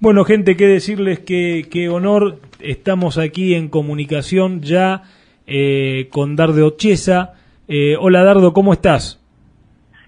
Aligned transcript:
Bueno, 0.00 0.24
gente, 0.24 0.56
qué 0.56 0.66
decirles 0.66 1.18
que, 1.18 1.68
qué 1.70 1.90
honor. 1.90 2.38
Estamos 2.58 3.18
aquí 3.18 3.54
en 3.54 3.68
comunicación 3.68 4.62
ya 4.62 5.02
eh, 5.46 6.08
con 6.10 6.36
Dardo 6.36 6.68
Ochesa. 6.68 7.34
Eh, 7.68 7.96
hola 8.00 8.24
Dardo, 8.24 8.54
¿cómo 8.54 8.72
estás? 8.72 9.20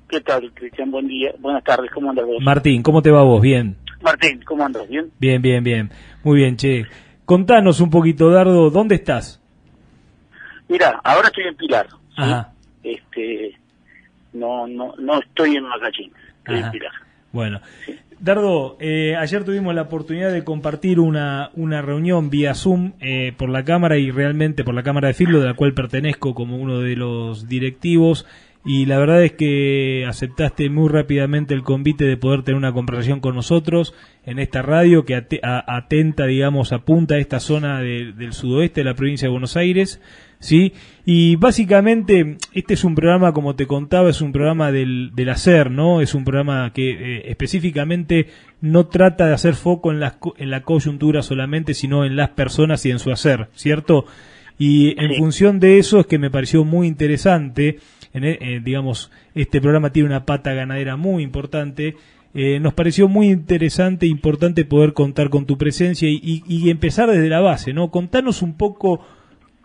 ¿Qué 0.09 0.23
tal, 0.23 0.51
Cristian? 0.55 0.91
Buen 0.91 1.09
día. 1.09 1.33
Buenas 1.41 1.63
tardes, 1.63 1.91
¿cómo 1.91 2.09
andas 2.09 2.25
vos? 2.25 2.43
Martín, 2.43 2.83
¿cómo 2.83 3.03
te 3.03 3.11
va 3.11 3.23
vos? 3.23 3.43
Bien. 3.43 3.77
Martín, 4.01 4.43
¿cómo 4.47 4.65
andas? 4.65 4.89
¿Bien? 4.89 5.11
Bien, 5.19 5.43
bien, 5.43 5.63
bien. 5.63 5.91
Muy 6.25 6.39
bien, 6.39 6.57
che. 6.57 6.87
Contanos 7.27 7.81
un 7.81 7.91
poquito, 7.91 8.31
Dardo, 8.31 8.71
¿dónde 8.71 8.95
estás? 8.95 9.43
Mira, 10.69 11.03
ahora 11.05 11.29
estoy 11.29 11.45
en 11.45 11.57
Pilar. 11.57 11.87
¿sí? 11.91 11.97
Ajá. 12.17 12.53
Este, 12.83 13.59
no, 14.33 14.67
no, 14.67 14.95
no 14.97 15.21
estoy 15.21 15.57
en 15.57 15.65
Macachín, 15.65 16.11
estoy 16.39 16.57
Ajá. 16.57 16.67
en 16.67 16.73
Pilar. 16.73 16.93
Bueno, 17.31 17.61
Dardo, 18.23 18.77
eh, 18.79 19.17
ayer 19.17 19.43
tuvimos 19.43 19.75
la 19.75 19.83
oportunidad 19.83 20.33
de 20.33 20.45
compartir 20.45 21.01
una, 21.01 21.51
una 21.55 21.83
reunión 21.83 22.31
vía 22.31 22.55
Zoom 22.55 22.93
eh, 23.01 23.33
por 23.37 23.49
la 23.49 23.65
Cámara 23.65 23.99
y 23.99 24.13
realmente 24.13 24.63
por 24.63 24.75
la 24.75 24.85
Cámara 24.85 25.09
de 25.09 25.15
Filo, 25.15 25.41
de 25.41 25.47
la 25.49 25.55
cual 25.55 25.75
pertenezco 25.75 26.33
como 26.33 26.57
uno 26.57 26.79
de 26.79 26.95
los 26.95 27.49
directivos. 27.49 28.25
Y 28.65 28.87
la 28.87 28.97
verdad 28.99 29.25
es 29.25 29.33
que 29.33 30.05
aceptaste 30.07 30.71
muy 30.71 30.89
rápidamente 30.89 31.53
el 31.53 31.65
convite 31.65 32.05
de 32.05 32.17
poder 32.17 32.45
tener 32.45 32.57
una 32.57 32.73
conversación 32.73 33.19
con 33.19 33.35
nosotros 33.35 33.93
en 34.25 34.39
esta 34.39 34.63
radio 34.63 35.05
que 35.05 35.17
atenta, 35.53 36.25
digamos, 36.27 36.73
apunta 36.73 37.17
a 37.17 37.19
esta 37.19 37.41
zona 37.41 37.81
de- 37.81 38.13
del 38.13 38.35
sudoeste 38.35 38.83
de 38.83 38.85
la 38.85 38.95
provincia 38.95 39.27
de 39.27 39.33
Buenos 39.33 39.57
Aires. 39.57 40.01
¿sí? 40.39 40.75
Y 41.05 41.35
básicamente 41.35 42.37
este 42.53 42.75
es 42.75 42.85
un 42.85 42.95
programa, 42.95 43.33
como 43.33 43.57
te 43.57 43.67
contaba, 43.67 44.09
es 44.11 44.21
un 44.21 44.31
programa 44.31 44.71
del, 44.71 45.11
del 45.15 45.31
hacer, 45.31 45.71
¿no? 45.71 46.01
Es 46.01 46.15
un 46.15 46.25
programa 46.25 46.73
que 46.73 46.91
eh, 46.91 47.23
específicamente 47.31 48.29
no 48.61 48.87
trata 48.87 49.27
de 49.27 49.35
hacer 49.35 49.55
foco 49.55 49.91
en, 49.91 49.99
las, 49.99 50.15
en 50.37 50.51
la 50.51 50.63
coyuntura 50.63 51.23
solamente, 51.23 51.75
sino 51.75 52.05
en 52.05 52.15
las 52.15 52.31
personas 52.31 52.87
y 52.87 52.93
en 52.93 53.01
su 53.01 53.11
hacer, 53.11 53.49
¿cierto? 53.55 54.05
Y 54.59 54.91
en 55.03 55.11
Sí. 55.11 55.17
función 55.19 55.59
de 55.59 55.79
eso 55.79 55.99
es 55.99 56.07
que 56.07 56.19
me 56.19 56.31
pareció 56.31 56.65
muy 56.65 56.87
interesante, 56.87 57.79
en, 58.13 58.23
e- 58.25 58.39
eh, 58.41 58.61
digamos, 58.63 59.11
este 59.35 59.61
programa 59.61 59.91
tiene 59.91 60.09
una 60.09 60.25
pata 60.25 60.53
ganadera 60.53 60.97
muy 60.97 61.25
importante, 61.25 61.97
eh, 62.35 62.61
nos 62.61 62.75
pareció 62.75 63.09
muy 63.09 63.29
interesante 63.29 64.07
e 64.07 64.09
importante 64.09 64.65
poder 64.65 64.93
contar 64.93 65.31
con 65.31 65.47
tu 65.47 65.59
presencia 65.59 66.09
y, 66.09 66.21
y- 66.23 66.43
y 66.47 66.71
empezar 66.71 67.11
desde 67.11 67.29
la 67.29 67.41
base, 67.41 67.73
¿no? 67.73 67.91
Contanos 67.91 68.41
un 68.41 68.57
poco 68.57 69.01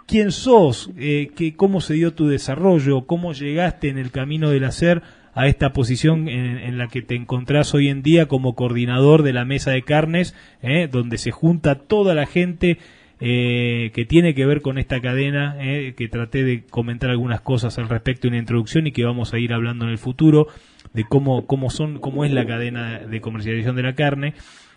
quién 0.08 0.31
sos, 0.31 0.89
eh, 0.97 1.30
que, 1.36 1.55
cómo 1.55 1.81
se 1.81 1.94
dio 1.94 2.13
tu 2.13 2.27
desarrollo, 2.27 3.05
cómo 3.05 3.33
llegaste 3.33 3.89
en 3.89 3.97
el 4.00 4.09
camino 4.09 4.50
del 4.50 4.63
hacer 4.63 5.03
a 5.36 5.47
esta 5.47 5.72
posición 5.72 6.27
en, 6.30 6.80
la 6.80 6.88
que 6.88 7.03
te 7.03 7.13
encontrás 7.13 7.75
hoy 7.75 7.89
en 7.89 8.02
día 8.02 8.28
como 8.28 8.55
coordinador 8.55 9.22
de 9.22 9.33
la 9.33 9.45
mesa 9.45 9.69
de 9.69 9.83
carnes, 9.83 10.33
eh, 10.63 10.88
donde 10.91 11.19
se 11.19 11.30
junta 11.30 11.75
toda 11.75 12.16
la 12.16 12.25
gente 12.25 12.80
eh, 13.19 13.91
que 13.94 14.05
tiene 14.05 14.33
que 14.33 14.47
ver 14.47 14.61
con 14.61 14.80
esta 14.80 15.00
cadena, 15.00 15.58
que 15.59 16.08
traté 16.09 16.44
de 16.44 16.63
comentar 16.63 17.11
algunas 17.11 17.41
cosas 17.41 17.78
al 17.78 17.88
respecto 17.88 18.25
en 18.28 18.33
la 18.33 18.39
introducción 18.39 18.88
y 18.88 18.91
que 18.91 19.05
vamos 19.05 19.35
a 19.35 19.38
ir 19.38 19.53
hablando 19.53 19.85
en 19.85 19.91
el 19.91 20.00
futuro 20.00 20.47
de 20.94 21.03
cómo, 21.03 21.45
cómo 21.45 21.69
son, 21.69 22.00
cómo 22.00 22.25
es 22.25 22.31
la 22.31 22.47
cadena 22.47 23.00
de 23.00 23.22
comercialización 23.22 23.75
de 23.75 23.83
la 23.83 23.94
carne 23.94 24.33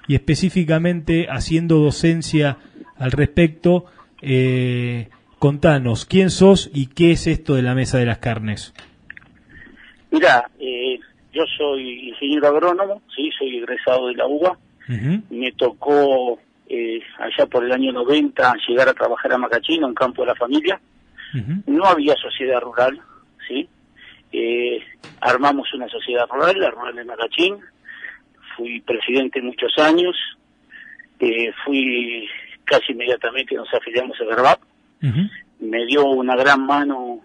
y 0.08 0.14
específicamente 0.14 1.26
haciendo 1.30 1.78
docencia 1.78 2.58
al 2.98 3.12
respecto. 3.12 3.86
Contanos 5.40 6.04
quién 6.04 6.30
sos 6.30 6.70
y 6.72 6.88
qué 6.88 7.12
es 7.12 7.26
esto 7.26 7.54
de 7.54 7.62
la 7.62 7.74
mesa 7.74 7.98
de 7.98 8.04
las 8.04 8.18
carnes. 8.18 8.74
Mira, 10.10 10.48
eh, 10.60 11.00
yo 11.32 11.42
soy 11.56 12.10
ingeniero 12.10 12.48
agrónomo, 12.48 13.02
sí, 13.16 13.30
soy 13.36 13.56
egresado 13.56 14.08
de 14.08 14.14
la 14.14 14.26
UBA. 14.26 14.58
Me 15.30 15.52
tocó 15.52 16.40
eh, 16.68 17.00
allá 17.18 17.46
por 17.46 17.64
el 17.64 17.72
año 17.72 17.92
90 17.92 18.54
llegar 18.68 18.88
a 18.88 18.92
trabajar 18.92 19.32
a 19.32 19.38
Macachín, 19.38 19.84
un 19.84 19.94
campo 19.94 20.22
de 20.22 20.28
la 20.28 20.34
familia. 20.34 20.80
No 21.66 21.84
había 21.84 22.16
sociedad 22.16 22.60
rural, 22.60 23.00
¿sí? 23.46 23.68
Eh, 24.32 24.82
armamos 25.20 25.72
una 25.74 25.88
sociedad 25.88 26.26
rural, 26.28 26.58
la 26.58 26.70
rural 26.70 26.96
de 26.96 27.04
Macachín. 27.04 27.56
Fui 28.56 28.80
presidente 28.80 29.40
muchos 29.40 29.72
años. 29.78 30.16
Eh, 31.20 31.52
fui 31.64 32.28
casi 32.64 32.92
inmediatamente 32.92 33.54
nos 33.54 33.72
afiliamos 33.72 34.20
a 34.20 34.24
Verbap. 34.24 34.60
Me 35.60 35.86
dio 35.86 36.04
una 36.06 36.36
gran 36.36 36.64
mano 36.66 37.20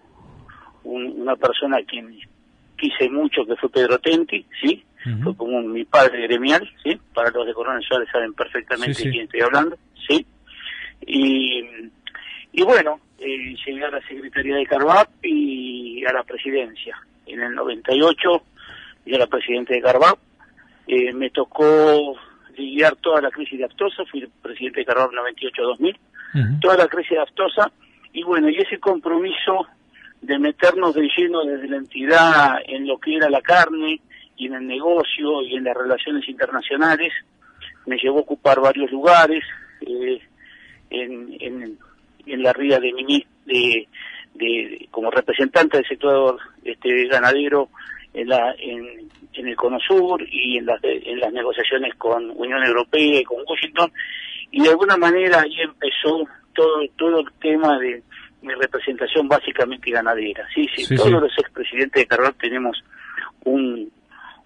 un- 0.84 1.20
una 1.20 1.36
persona 1.36 1.78
a 1.78 1.82
quien 1.84 2.16
quise 2.76 3.08
mucho, 3.10 3.44
que 3.46 3.56
fue 3.56 3.68
Pedro 3.70 3.98
Tenti, 3.98 4.44
¿sí? 4.60 4.84
Fue 5.22 5.36
como 5.36 5.60
mi 5.62 5.84
padre 5.84 6.22
gremial, 6.22 6.68
¿sí? 6.82 6.98
Para 7.14 7.30
los 7.30 7.46
de 7.46 7.54
Coronel 7.54 7.82
Suárez 7.82 8.08
saben 8.10 8.32
perfectamente 8.34 8.94
Sí, 8.94 9.02
sí. 9.02 9.08
de 9.08 9.12
quién 9.12 9.24
estoy 9.24 9.40
hablando, 9.40 9.76
¿sí? 10.08 10.26
Y, 11.06 11.62
y 12.52 12.62
bueno, 12.64 12.98
eh, 13.18 13.54
llegué 13.64 13.84
a 13.84 13.90
la 13.90 14.00
Secretaría 14.06 14.56
de 14.56 14.66
Carvap 14.66 15.08
y 15.24 16.04
a 16.04 16.12
la 16.12 16.22
presidencia. 16.24 16.96
En 17.26 17.40
el 17.40 17.54
98 17.54 18.42
yo 19.06 19.16
era 19.16 19.26
presidente 19.26 19.74
de 19.74 19.82
Carvap. 19.82 20.18
Eh, 20.88 21.12
me 21.12 21.30
tocó 21.30 22.16
lidiar 22.56 22.96
toda 22.96 23.20
la 23.20 23.30
crisis 23.30 23.58
de 23.58 23.64
Aptosa, 23.64 24.04
fui 24.10 24.26
presidente 24.42 24.80
de 24.80 24.86
Carvap 24.86 25.10
98-2000 25.12 25.96
Toda 26.60 26.76
la 26.76 26.88
crisis 26.88 27.10
de 27.10 27.20
Aptosa 27.20 27.70
y 28.12 28.22
bueno, 28.22 28.48
y 28.48 28.56
ese 28.56 28.78
compromiso 28.78 29.66
de 30.22 30.38
meternos 30.38 30.94
de 30.94 31.08
lleno 31.16 31.44
desde 31.44 31.68
la 31.68 31.76
entidad 31.76 32.58
en 32.66 32.86
lo 32.86 32.98
que 32.98 33.16
era 33.16 33.28
la 33.28 33.42
carne 33.42 34.00
y 34.36 34.46
en 34.46 34.54
el 34.54 34.66
negocio 34.66 35.42
y 35.42 35.56
en 35.56 35.64
las 35.64 35.76
relaciones 35.76 36.28
internacionales 36.28 37.12
me 37.86 37.96
llevó 37.96 38.18
a 38.18 38.22
ocupar 38.22 38.60
varios 38.60 38.90
lugares 38.90 39.44
eh, 39.82 40.20
en, 40.90 41.36
en, 41.40 41.78
en 42.26 42.42
la 42.42 42.52
ría 42.52 42.80
de, 42.80 42.92
de, 43.44 43.88
de 44.34 44.88
como 44.90 45.10
representante 45.10 45.76
del 45.76 45.86
sector 45.86 46.38
este 46.64 47.06
ganadero 47.08 47.68
en 48.14 48.28
la 48.28 48.54
en, 48.58 49.08
en 49.38 49.48
el 49.48 49.56
Cono 49.56 49.78
Sur 49.80 50.22
y 50.30 50.58
en 50.58 50.66
las 50.66 50.80
de- 50.82 51.02
en 51.06 51.20
las 51.20 51.32
negociaciones 51.32 51.94
con 51.96 52.30
Unión 52.36 52.62
Europea 52.64 53.20
y 53.20 53.24
con 53.24 53.38
Washington 53.46 53.92
y 54.50 54.62
de 54.62 54.70
alguna 54.70 54.96
manera 54.96 55.40
ahí 55.40 55.60
empezó 55.60 56.26
todo 56.54 56.80
todo 56.96 57.20
el 57.20 57.32
tema 57.40 57.78
de 57.78 58.02
mi 58.42 58.54
representación 58.54 59.28
básicamente 59.28 59.90
ganadera 59.90 60.46
sí 60.54 60.66
sí, 60.74 60.84
Sí, 60.84 60.96
todos 60.96 61.08
sí. 61.08 61.14
los 61.14 61.38
expresidentes 61.38 62.02
de 62.02 62.06
Carval 62.06 62.34
tenemos 62.40 62.82
un, 63.44 63.90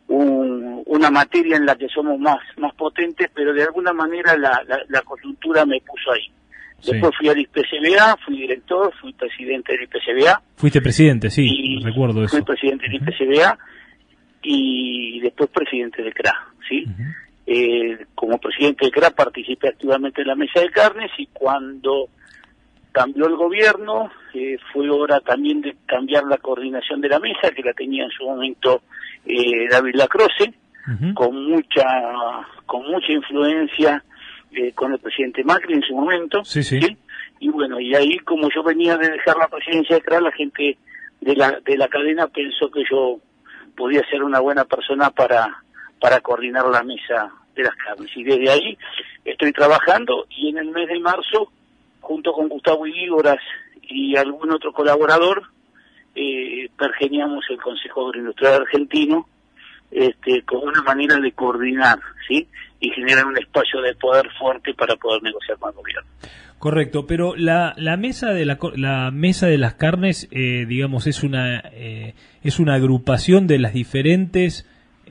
un- 0.08 0.82
una 0.86 1.10
materia 1.10 1.56
en 1.56 1.66
la 1.66 1.76
que 1.76 1.88
somos 1.88 2.18
más 2.18 2.38
más 2.56 2.74
potentes 2.74 3.30
pero 3.34 3.52
de 3.52 3.62
alguna 3.62 3.92
manera 3.92 4.36
la, 4.36 4.62
la, 4.66 4.80
la 4.88 5.02
coyuntura 5.02 5.64
me 5.66 5.80
puso 5.80 6.12
ahí 6.12 6.30
Sí. 6.82 6.92
después 6.92 7.12
fui 7.18 7.28
al 7.28 7.38
IPCBA 7.38 8.16
fui 8.24 8.38
director 8.38 8.90
fui 9.02 9.12
presidente 9.12 9.72
del 9.74 9.82
IPCBA 9.82 10.40
Fuiste 10.56 10.80
presidente, 10.80 11.28
sí, 11.28 11.78
recuerdo 11.84 12.24
eso. 12.24 12.36
fui 12.38 12.42
presidente 12.42 12.86
del 12.88 12.94
IPCBA 12.94 13.58
y 14.42 15.20
después 15.20 15.50
presidente 15.50 16.02
del 16.02 16.14
CRA 16.14 16.34
sí 16.68 16.84
eh, 17.46 18.06
como 18.14 18.38
presidente 18.38 18.84
del 18.86 18.92
CRA 18.92 19.10
participé 19.10 19.68
activamente 19.68 20.22
en 20.22 20.28
la 20.28 20.34
mesa 20.36 20.60
de 20.60 20.70
carnes 20.70 21.10
y 21.18 21.26
cuando 21.26 22.08
cambió 22.92 23.26
el 23.26 23.36
gobierno 23.36 24.10
eh, 24.34 24.56
fue 24.72 24.88
hora 24.90 25.20
también 25.20 25.60
de 25.60 25.76
cambiar 25.86 26.24
la 26.24 26.38
coordinación 26.38 27.00
de 27.00 27.08
la 27.08 27.20
mesa 27.20 27.50
que 27.54 27.62
la 27.62 27.72
tenía 27.72 28.04
en 28.04 28.10
su 28.10 28.24
momento 28.24 28.82
eh, 29.26 29.68
David 29.70 29.94
Lacroce 29.94 30.54
con 31.14 31.44
mucha 31.48 31.84
con 32.66 32.82
mucha 32.90 33.12
influencia 33.12 34.02
eh, 34.52 34.72
con 34.72 34.92
el 34.92 34.98
presidente 34.98 35.44
Macri 35.44 35.74
en 35.74 35.82
su 35.82 35.94
momento 35.94 36.42
Sí, 36.44 36.62
sí. 36.62 36.80
y 37.38 37.48
bueno 37.48 37.78
y 37.78 37.94
ahí 37.94 38.18
como 38.20 38.48
yo 38.54 38.62
venía 38.64 38.96
de 38.96 39.10
dejar 39.10 39.36
la 39.36 39.46
presidencia 39.48 39.96
de 39.96 40.02
CRA 40.02 40.20
la 40.20 40.32
gente 40.32 40.76
de 41.20 41.36
la 41.36 41.60
de 41.64 41.76
la 41.76 41.86
cadena 41.88 42.26
pensó 42.26 42.70
que 42.70 42.82
yo 42.90 43.18
podía 43.80 44.06
ser 44.10 44.22
una 44.22 44.40
buena 44.40 44.66
persona 44.66 45.08
para 45.08 45.62
para 45.98 46.20
coordinar 46.20 46.66
la 46.66 46.82
mesa 46.82 47.32
de 47.54 47.62
las 47.62 47.74
carnes 47.76 48.10
y 48.14 48.22
desde 48.24 48.50
ahí 48.50 48.78
estoy 49.24 49.52
trabajando 49.52 50.26
y 50.28 50.50
en 50.50 50.58
el 50.58 50.70
mes 50.70 50.86
de 50.86 51.00
marzo 51.00 51.50
junto 52.02 52.34
con 52.34 52.48
Gustavo 52.48 52.86
Igígoras 52.86 53.38
y 53.82 54.16
algún 54.16 54.52
otro 54.52 54.74
colaborador 54.74 55.44
eh, 56.14 56.68
pergeniamos 56.78 57.42
el 57.48 57.58
Consejo 57.58 58.08
Agroindustrial 58.08 58.60
Argentino 58.62 59.26
este, 59.90 60.42
como 60.42 60.64
una 60.64 60.82
manera 60.82 61.16
de 61.16 61.32
coordinar, 61.32 61.98
¿sí? 62.28 62.46
Y 62.80 62.90
generar 62.90 63.26
un 63.26 63.38
espacio 63.38 63.80
de 63.80 63.94
poder 63.94 64.30
fuerte 64.38 64.74
para 64.74 64.94
poder 64.96 65.22
negociar 65.22 65.58
con 65.58 65.70
el 65.70 65.76
gobierno. 65.76 66.10
Correcto, 66.60 67.06
pero 67.06 67.34
la, 67.36 67.74
la 67.76 67.96
mesa 67.96 68.30
de 68.30 68.44
la, 68.44 68.58
la 68.76 69.10
mesa 69.10 69.46
de 69.46 69.58
las 69.58 69.74
carnes, 69.74 70.28
eh, 70.30 70.66
digamos, 70.68 71.08
es 71.08 71.24
una 71.24 71.58
eh, 71.72 72.14
es 72.42 72.60
una 72.60 72.74
agrupación 72.74 73.48
de 73.48 73.58
las 73.58 73.72
diferentes 73.72 74.66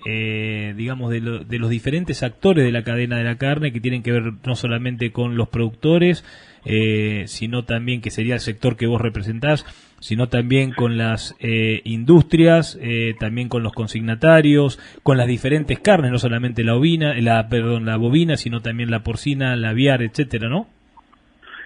eh, 0.05 0.73
digamos, 0.77 1.11
de, 1.11 1.19
los 1.21 1.69
diferentes 1.69 2.23
actores 2.23 2.63
de 2.63 2.71
la 2.71 2.83
cadena 2.83 3.17
de 3.17 3.23
la 3.23 3.37
carne 3.37 3.71
que 3.71 3.81
tienen 3.81 4.03
que 4.03 4.11
ver 4.11 4.33
no 4.45 4.55
solamente 4.55 5.11
con 5.11 5.35
los 5.35 5.49
productores, 5.49 6.23
eh, 6.65 7.23
sino 7.27 7.63
también 7.65 8.01
que 8.01 8.11
sería 8.11 8.35
el 8.35 8.39
sector 8.39 8.77
que 8.77 8.87
vos 8.87 9.01
representás, 9.01 9.65
sino 9.99 10.29
también 10.29 10.71
con 10.71 10.97
las 10.97 11.35
eh, 11.39 11.81
industrias, 11.83 12.77
eh, 12.81 13.15
también 13.19 13.49
con 13.49 13.63
los 13.63 13.73
consignatarios, 13.73 14.79
con 15.03 15.17
las 15.17 15.27
diferentes 15.27 15.79
carnes, 15.79 16.11
no 16.11 16.19
solamente 16.19 16.63
la 16.63 16.75
ovina, 16.75 17.13
la 17.19 17.49
perdón, 17.49 17.85
la 17.85 17.97
bovina, 17.97 18.37
sino 18.37 18.61
también 18.61 18.91
la 18.91 19.03
porcina, 19.03 19.55
la 19.55 19.69
aviar, 19.69 20.01
etcétera, 20.01 20.47
¿no? 20.49 20.67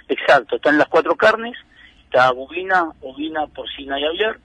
Exacto, 0.08 0.58
están 0.58 0.78
las 0.78 0.88
cuatro 0.88 1.16
carnes, 1.16 1.56
está 2.06 2.32
bovina, 2.32 2.86
ovina, 3.02 3.48
porcina 3.48 4.00
y 4.00 4.06
aviar, 4.06 4.38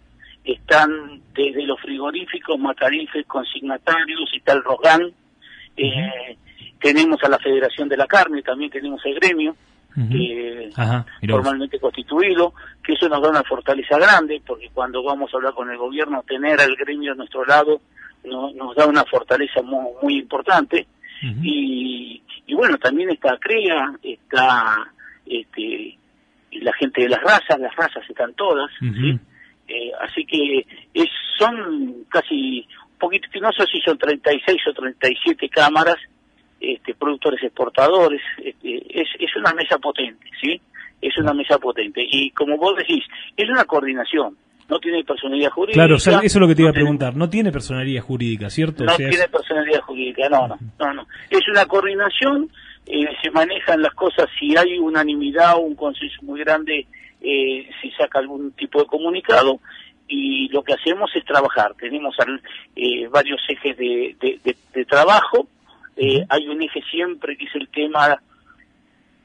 están 0.44 1.20
desde 1.34 1.62
los 1.64 1.80
frigoríficos, 1.80 2.58
matarifes, 2.58 3.26
consignatarios, 3.26 4.30
está 4.34 4.52
el 4.52 4.64
Rogán, 4.64 5.12
eh, 5.76 6.36
tenemos 6.80 7.22
a 7.22 7.28
la 7.28 7.38
Federación 7.38 7.88
de 7.88 7.96
la 7.96 8.06
Carne, 8.06 8.42
también 8.42 8.70
tenemos 8.70 9.00
el 9.04 9.14
gremio, 9.16 9.56
formalmente 11.28 11.80
constituido, 11.80 12.54
que 12.84 12.92
eso 12.92 13.08
nos 13.08 13.20
da 13.20 13.30
una 13.30 13.42
fortaleza 13.42 13.98
grande, 13.98 14.40
porque 14.46 14.70
cuando 14.72 15.02
vamos 15.02 15.32
a 15.32 15.36
hablar 15.36 15.54
con 15.54 15.70
el 15.70 15.76
gobierno, 15.76 16.22
tener 16.26 16.60
al 16.60 16.76
gremio 16.76 17.12
a 17.12 17.16
nuestro 17.16 17.44
lado 17.44 17.80
nos 18.24 18.76
da 18.76 18.86
una 18.86 19.04
fortaleza 19.04 19.62
muy, 19.62 19.92
muy 20.02 20.18
importante. 20.18 20.86
y, 21.42 22.22
y, 22.46 22.54
bueno, 22.54 22.78
también 22.78 23.10
está 23.10 23.36
CREA, 23.38 23.94
está 24.02 24.92
este, 25.28 25.98
la 26.52 26.72
gente 26.74 27.02
de 27.02 27.08
las 27.08 27.22
razas, 27.22 27.58
las 27.58 27.74
razas 27.76 28.08
están 28.08 28.34
todas, 28.34 28.70
eh, 28.82 29.90
así 30.00 30.24
que 30.24 30.66
es, 30.94 31.08
son 31.38 32.04
casi 32.08 32.66
un 32.92 32.98
poquito, 32.98 33.28
no 33.40 33.52
sé 33.52 33.64
si 33.70 33.80
son 33.80 33.98
36 33.98 34.56
o 34.68 34.72
37 34.72 35.48
cámaras, 35.48 35.96
este, 36.60 36.94
productores 36.94 37.42
exportadores, 37.42 38.20
este, 38.42 39.00
es, 39.00 39.08
es 39.18 39.36
una 39.36 39.52
mesa 39.52 39.78
potente, 39.78 40.26
¿sí? 40.40 40.60
Es 41.00 41.16
una 41.18 41.32
mesa 41.32 41.58
potente. 41.58 42.04
Y 42.04 42.30
como 42.30 42.56
vos 42.56 42.76
decís, 42.76 43.04
es 43.36 43.48
una 43.48 43.64
coordinación, 43.64 44.36
no 44.68 44.78
tiene 44.80 45.02
personalidad 45.04 45.50
jurídica. 45.50 45.76
Claro, 45.76 45.96
eso 45.96 46.10
es 46.20 46.36
lo 46.36 46.48
que 46.48 46.54
te 46.54 46.62
iba 46.62 46.70
a 46.70 46.74
preguntar, 46.74 47.16
no 47.16 47.30
tiene 47.30 47.50
personalidad 47.52 48.02
jurídica, 48.02 48.50
¿cierto? 48.50 48.84
No 48.84 48.96
tiene 48.96 49.28
personalidad 49.28 49.80
jurídica, 49.80 50.28
no, 50.28 50.48
no, 50.48 50.58
no, 50.78 50.94
no. 50.94 51.06
Es 51.30 51.40
una 51.48 51.64
coordinación, 51.66 52.50
eh, 52.88 53.16
se 53.22 53.30
manejan 53.30 53.82
las 53.82 53.94
cosas, 53.94 54.26
si 54.38 54.56
hay 54.56 54.78
unanimidad 54.78 55.56
o 55.56 55.60
un 55.60 55.74
consenso 55.74 56.22
muy 56.22 56.40
grande, 56.40 56.86
eh, 57.20 57.68
se 57.80 57.90
saca 57.92 58.18
algún 58.18 58.52
tipo 58.52 58.80
de 58.80 58.86
comunicado, 58.86 59.60
y 60.10 60.48
lo 60.48 60.62
que 60.62 60.72
hacemos 60.72 61.14
es 61.14 61.24
trabajar. 61.24 61.74
Tenemos 61.74 62.16
eh, 62.76 63.06
varios 63.08 63.40
ejes 63.48 63.76
de, 63.76 64.16
de 64.72 64.84
trabajo, 64.86 65.46
eh, 66.00 66.24
hay 66.28 66.46
un 66.46 66.62
eje 66.62 66.80
siempre 66.90 67.36
que 67.36 67.44
es 67.46 67.54
el 67.56 67.68
tema 67.68 68.20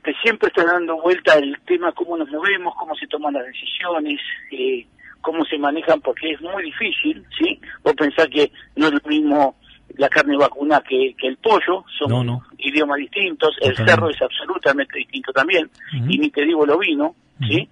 que 0.03 0.13
siempre 0.23 0.47
está 0.47 0.65
dando 0.65 0.99
vuelta 0.99 1.37
el 1.37 1.57
tema 1.65 1.91
cómo 1.93 2.17
nos 2.17 2.29
movemos, 2.29 2.73
cómo 2.75 2.95
se 2.95 3.07
toman 3.07 3.35
las 3.35 3.45
decisiones, 3.45 4.19
eh, 4.51 4.85
cómo 5.21 5.45
se 5.45 5.57
manejan, 5.57 6.01
porque 6.01 6.31
es 6.31 6.41
muy 6.41 6.63
difícil, 6.63 7.23
¿sí? 7.37 7.59
Vos 7.83 7.93
pensás 7.93 8.27
que 8.27 8.51
no 8.75 8.87
es 8.87 8.93
lo 8.93 9.09
mismo 9.09 9.55
la 9.95 10.09
carne 10.09 10.37
vacuna 10.37 10.81
que, 10.81 11.15
que 11.17 11.27
el 11.27 11.37
pollo, 11.37 11.85
son 11.97 12.41
idiomas 12.57 12.97
distintos, 12.97 13.55
el 13.61 13.75
cerro 13.75 14.09
es 14.09 14.21
absolutamente 14.21 14.97
distinto 14.97 15.31
también, 15.31 15.69
y 15.91 16.17
ni 16.17 16.29
te 16.29 16.43
digo 16.43 16.63
el 16.63 16.71
ovino, 16.71 17.15
¿sí? 17.47 17.67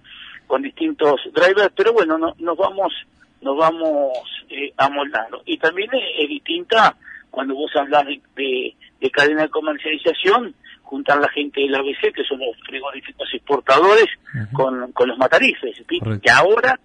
Con 0.46 0.62
distintos 0.62 1.20
drivers, 1.32 1.72
pero 1.74 1.92
bueno, 1.92 2.18
no, 2.18 2.34
nos 2.38 2.56
vamos 2.56 2.92
nos 3.40 3.56
vamos 3.56 4.12
eh, 4.50 4.72
amoldando. 4.76 5.42
Y 5.46 5.58
también 5.58 5.90
es, 5.92 6.28
distinta 6.28 6.94
cuando 7.28 7.56
vos 7.56 7.74
hablas 7.74 8.06
de 8.36 8.76
de 9.02 9.10
cadena 9.10 9.42
de 9.42 9.48
comercialización, 9.48 10.54
juntar 10.84 11.18
la 11.18 11.28
gente 11.28 11.60
del 11.60 11.74
ABC, 11.74 12.14
que 12.14 12.22
son 12.22 12.38
los 12.38 12.56
frigoríficos 12.64 13.28
exportadores, 13.34 14.06
con, 14.52 14.92
con 14.92 15.08
los 15.08 15.18
matarifes, 15.18 15.82
que 15.88 16.30
ahora 16.30 16.78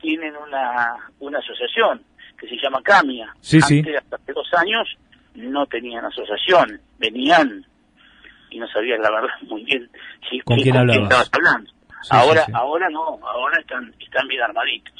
tienen 0.00 0.34
una, 0.36 0.96
una 1.20 1.38
asociación 1.38 2.02
que 2.42 2.48
se 2.48 2.56
llama 2.60 2.82
CAMIA. 2.82 3.32
Sí, 3.40 3.58
Antes, 3.62 3.96
hasta 3.96 4.16
hace 4.16 4.32
dos 4.32 4.48
años, 4.58 4.88
no 5.36 5.64
tenían 5.66 6.04
asociación, 6.04 6.80
venían 6.98 7.64
y 8.50 8.58
no 8.58 8.66
sabían 8.68 9.00
la 9.00 9.10
verdad 9.10 9.28
muy 9.48 9.64
bien 9.64 9.88
si, 10.28 10.40
¿Con, 10.40 10.58
quién, 10.58 10.76
estabas 10.76 11.30
hablando. 11.32 11.70
ahora, 12.10 12.44
ahora 12.52 12.88
no, 12.90 13.18
ahora 13.22 13.60
están, 13.60 13.94
están 14.00 14.26
bien 14.26 14.42
armaditos. 14.42 14.92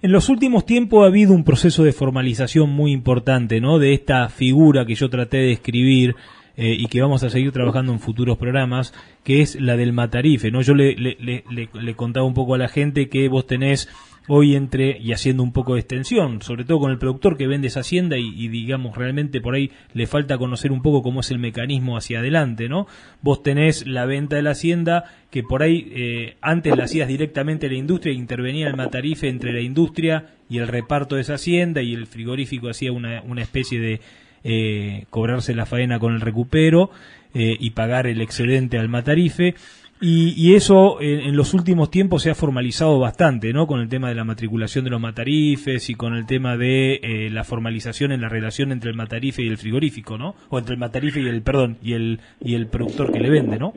En 0.00 0.10
los 0.10 0.28
últimos 0.30 0.64
tiempos 0.64 1.04
ha 1.04 1.08
habido 1.08 1.34
un 1.34 1.44
proceso 1.44 1.84
de 1.84 1.92
formalización 1.92 2.70
muy 2.70 2.92
importante, 2.92 3.60
¿no? 3.60 3.78
De 3.78 3.92
esta 3.92 4.28
figura 4.30 4.86
que 4.86 4.94
yo 4.94 5.10
traté 5.10 5.36
de 5.36 5.52
escribir 5.52 6.16
eh, 6.56 6.74
y 6.78 6.86
que 6.86 7.02
vamos 7.02 7.22
a 7.22 7.28
seguir 7.28 7.52
trabajando 7.52 7.92
en 7.92 8.00
futuros 8.00 8.38
programas, 8.38 8.94
que 9.22 9.42
es 9.42 9.60
la 9.60 9.76
del 9.76 9.92
matarife, 9.92 10.50
¿no? 10.50 10.62
Yo 10.62 10.74
le, 10.74 10.94
le, 10.96 11.18
le, 11.20 11.68
le 11.74 11.94
contaba 11.94 12.24
un 12.24 12.32
poco 12.32 12.54
a 12.54 12.58
la 12.58 12.68
gente 12.68 13.10
que 13.10 13.28
vos 13.28 13.46
tenés 13.46 13.90
hoy 14.28 14.56
entre 14.56 14.98
y 14.98 15.12
haciendo 15.12 15.42
un 15.42 15.52
poco 15.52 15.74
de 15.74 15.80
extensión, 15.80 16.42
sobre 16.42 16.64
todo 16.64 16.80
con 16.80 16.90
el 16.90 16.98
productor 16.98 17.36
que 17.36 17.46
vende 17.46 17.68
esa 17.68 17.80
hacienda 17.80 18.16
y, 18.18 18.48
digamos 18.48 18.96
realmente 18.96 19.40
por 19.40 19.54
ahí 19.54 19.70
le 19.94 20.06
falta 20.06 20.38
conocer 20.38 20.72
un 20.72 20.82
poco 20.82 21.02
cómo 21.02 21.20
es 21.20 21.30
el 21.30 21.38
mecanismo 21.38 21.96
hacia 21.96 22.18
adelante, 22.18 22.68
¿no? 22.68 22.86
Vos 23.22 23.42
tenés 23.42 23.86
la 23.86 24.06
venta 24.06 24.36
de 24.36 24.42
la 24.42 24.50
hacienda 24.50 25.04
que 25.30 25.42
por 25.42 25.62
ahí 25.62 25.92
eh, 25.94 26.36
antes 26.40 26.76
la 26.76 26.84
hacías 26.84 27.08
directamente 27.08 27.68
la 27.68 27.76
industria 27.76 28.12
e 28.12 28.16
intervenía 28.16 28.68
el 28.68 28.76
matarife 28.76 29.28
entre 29.28 29.52
la 29.52 29.60
industria 29.60 30.34
y 30.48 30.58
el 30.58 30.68
reparto 30.68 31.16
de 31.16 31.22
esa 31.22 31.34
hacienda 31.34 31.82
y 31.82 31.94
el 31.94 32.06
frigorífico 32.06 32.68
hacía 32.68 32.92
una, 32.92 33.22
una 33.22 33.42
especie 33.42 33.80
de 33.80 34.00
eh, 34.48 35.06
cobrarse 35.10 35.54
la 35.54 35.66
faena 35.66 35.98
con 35.98 36.14
el 36.14 36.20
recupero 36.20 36.90
eh, 37.34 37.56
y 37.58 37.70
pagar 37.70 38.06
el 38.06 38.20
excedente 38.20 38.78
al 38.78 38.88
matarife 38.88 39.56
y, 40.00 40.54
eso 40.54 41.00
en, 41.00 41.36
los 41.36 41.54
últimos 41.54 41.90
tiempos 41.90 42.22
se 42.22 42.30
ha 42.30 42.34
formalizado 42.34 42.98
bastante, 42.98 43.52
¿no? 43.52 43.66
Con 43.66 43.80
el 43.80 43.88
tema 43.88 44.08
de 44.08 44.14
la 44.14 44.24
matriculación 44.24 44.84
de 44.84 44.90
los 44.90 45.00
matarifes 45.00 45.88
y 45.88 45.94
con 45.94 46.14
el 46.14 46.26
tema 46.26 46.56
de 46.56 47.00
eh, 47.02 47.30
la 47.30 47.44
formalización 47.44 48.12
en 48.12 48.20
la 48.20 48.28
relación 48.28 48.72
entre 48.72 48.90
el 48.90 48.96
matarife 48.96 49.42
y 49.42 49.48
el 49.48 49.56
frigorífico, 49.56 50.18
¿no? 50.18 50.34
O 50.50 50.58
entre 50.58 50.74
el 50.74 50.80
matarife 50.80 51.20
y 51.20 51.28
el, 51.28 51.42
perdón, 51.42 51.78
y 51.82 51.94
el, 51.94 52.20
y 52.40 52.54
el 52.54 52.66
productor 52.66 53.10
que 53.12 53.20
le 53.20 53.30
vende, 53.30 53.58
¿no? 53.58 53.72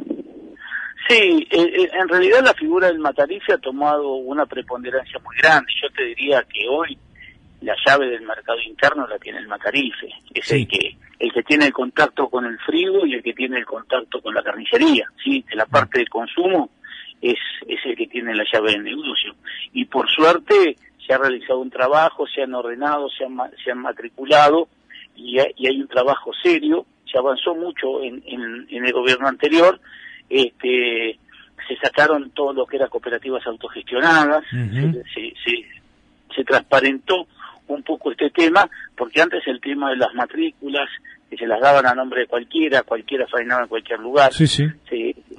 Sí, 1.07 1.47
eh, 1.49 1.89
en 1.99 2.07
realidad 2.07 2.43
la 2.43 2.53
figura 2.53 2.87
del 2.87 2.99
matarife 2.99 3.53
ha 3.53 3.57
tomado 3.57 4.15
una 4.15 4.45
preponderancia 4.45 5.19
muy 5.25 5.35
grande. 5.37 5.71
Yo 5.81 5.89
te 5.95 6.03
diría 6.03 6.43
que 6.43 6.67
hoy 6.69 6.97
la 7.61 7.75
llave 7.85 8.07
del 8.09 8.21
mercado 8.21 8.59
interno 8.61 9.07
la 9.07 9.17
tiene 9.19 9.39
el 9.39 9.47
matarife. 9.47 10.09
Es 10.33 10.51
el 10.51 10.67
que 10.67 10.97
el 11.19 11.33
que 11.33 11.43
tiene 11.43 11.65
el 11.65 11.73
contacto 11.73 12.29
con 12.29 12.45
el 12.45 12.57
frigo 12.59 13.05
y 13.05 13.13
el 13.13 13.23
que 13.23 13.33
tiene 13.33 13.57
el 13.57 13.65
contacto 13.65 14.21
con 14.21 14.33
la 14.33 14.41
carnicería, 14.41 15.05
¿sí? 15.21 15.43
De 15.49 15.55
la 15.57 15.65
parte 15.65 15.99
de 15.99 16.07
consumo 16.07 16.69
es, 17.21 17.37
es 17.67 17.79
el 17.85 17.97
que 17.97 18.07
tiene 18.07 18.33
la 18.33 18.45
llave 18.51 18.71
del 18.71 18.83
negocio. 18.83 19.35
Y 19.73 19.85
por 19.85 20.09
suerte 20.09 20.77
se 21.05 21.13
ha 21.13 21.17
realizado 21.17 21.59
un 21.59 21.69
trabajo, 21.69 22.25
se 22.27 22.43
han 22.43 22.53
ordenado, 22.53 23.09
se 23.09 23.25
han, 23.25 23.37
se 23.63 23.71
han 23.71 23.79
matriculado 23.79 24.69
y 25.15 25.39
hay, 25.39 25.53
y 25.57 25.67
hay 25.67 25.81
un 25.81 25.89
trabajo 25.89 26.31
serio. 26.41 26.85
Se 27.11 27.17
avanzó 27.17 27.53
mucho 27.53 28.01
en, 28.01 28.23
en, 28.25 28.85
el 28.85 28.93
gobierno 28.93 29.27
anterior. 29.27 29.81
Este, 30.29 31.19
se 31.67 31.75
sacaron 31.77 32.31
todo 32.31 32.53
lo 32.53 32.65
que 32.65 32.77
era 32.77 32.87
cooperativas 32.87 33.45
autogestionadas, 33.45 34.43
se, 34.49 35.33
se, 35.43 35.65
se 36.35 36.43
transparentó 36.43 37.27
un 37.73 37.83
poco 37.83 38.11
este 38.11 38.29
tema, 38.29 38.69
porque 38.97 39.21
antes 39.21 39.41
el 39.47 39.59
tema 39.61 39.89
de 39.91 39.97
las 39.97 40.13
matrículas, 40.13 40.89
que 41.29 41.37
se 41.37 41.45
las 41.45 41.61
daban 41.61 41.85
a 41.85 41.93
nombre 41.93 42.21
de 42.21 42.27
cualquiera, 42.27 42.83
cualquiera 42.83 43.27
faenaba 43.27 43.63
en 43.63 43.67
cualquier 43.67 43.99
lugar. 43.99 44.33
Sí, 44.33 44.47
sí. 44.47 44.65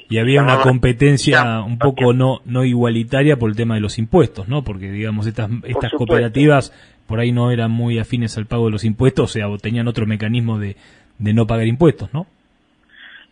y 0.08 0.18
había 0.18 0.42
una 0.42 0.60
competencia 0.60 1.62
un 1.62 1.78
poco 1.78 2.12
no 2.12 2.40
no 2.44 2.64
igualitaria 2.64 3.36
por 3.36 3.50
el 3.50 3.56
tema 3.56 3.74
de 3.74 3.80
los 3.80 3.98
impuestos, 3.98 4.48
¿no? 4.48 4.62
Porque, 4.62 4.90
digamos, 4.90 5.26
estas, 5.26 5.50
estas 5.64 5.92
cooperativas 5.92 6.72
por 7.06 7.18
ahí 7.18 7.32
no 7.32 7.50
eran 7.50 7.72
muy 7.72 7.98
afines 7.98 8.38
al 8.38 8.46
pago 8.46 8.66
de 8.66 8.70
los 8.70 8.84
impuestos, 8.84 9.30
o 9.30 9.32
sea, 9.32 9.46
tenían 9.60 9.88
otro 9.88 10.06
mecanismo 10.06 10.58
de, 10.58 10.76
de 11.18 11.34
no 11.34 11.46
pagar 11.46 11.66
impuestos, 11.66 12.12
¿no? 12.14 12.26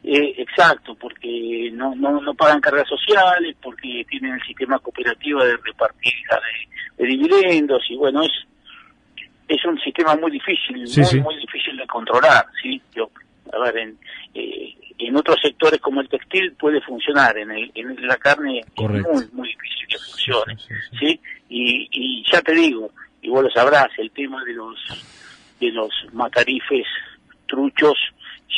Eh, 0.02 0.34
exacto, 0.38 0.94
porque 0.94 1.70
no, 1.72 1.94
no, 1.94 2.20
no 2.20 2.34
pagan 2.34 2.60
cargas 2.60 2.88
sociales, 2.88 3.54
porque 3.62 4.04
tienen 4.08 4.34
el 4.34 4.42
sistema 4.42 4.78
cooperativo 4.78 5.44
de 5.44 5.56
repartir 5.58 6.12
de, 6.96 7.04
de 7.04 7.08
dividendos, 7.08 7.82
y 7.88 7.96
bueno, 7.96 8.22
es 8.22 8.30
es 9.48 9.64
un 9.64 9.78
sistema 9.80 10.14
muy 10.16 10.30
difícil, 10.30 10.76
muy, 10.76 11.20
muy 11.20 11.36
difícil 11.36 11.76
de 11.76 11.86
controlar, 11.86 12.46
¿sí? 12.62 12.80
Yo, 12.94 13.10
a 13.52 13.58
ver, 13.60 13.78
en, 13.78 13.98
eh, 14.34 14.74
en 14.98 15.16
otros 15.16 15.40
sectores 15.40 15.80
como 15.80 16.00
el 16.00 16.08
textil 16.08 16.52
puede 16.52 16.80
funcionar, 16.82 17.36
en, 17.38 17.50
el, 17.50 17.72
en 17.74 18.06
la 18.06 18.16
carne 18.16 18.60
es 18.60 18.66
muy, 18.76 19.26
muy 19.32 19.48
difícil 19.48 19.88
que 19.88 19.98
funcione, 19.98 20.56
sí, 21.00 21.20
Y, 21.48 21.88
y 21.90 22.24
ya 22.30 22.42
te 22.42 22.52
digo, 22.54 22.90
y 23.22 23.30
vos 23.30 23.42
lo 23.42 23.50
sabrás, 23.50 23.88
el 23.96 24.10
tema 24.10 24.44
de 24.44 24.52
los 24.52 24.76
de 25.60 25.72
los 25.72 25.90
matarifes 26.12 26.86
truchos 27.46 27.96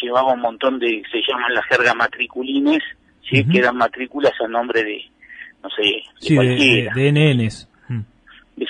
llevaba 0.03 0.35
un 0.35 0.41
montón 0.41 0.79
de, 0.79 1.03
se 1.11 1.19
llaman 1.27 1.55
las 1.55 1.65
jergas 1.67 1.95
matriculines, 1.97 2.83
¿sí? 3.29 3.47
que 3.47 3.59
eran 3.59 3.77
matrículas 3.77 4.33
a 4.45 4.49
nombre 4.49 4.83
de, 4.85 5.03
no 5.63 5.71
sé, 5.71 5.83
de 5.83 6.03
sí, 6.19 6.35
cualquiera. 6.35 6.93
De, 6.95 7.13
de 7.13 7.35
NNs 7.35 7.70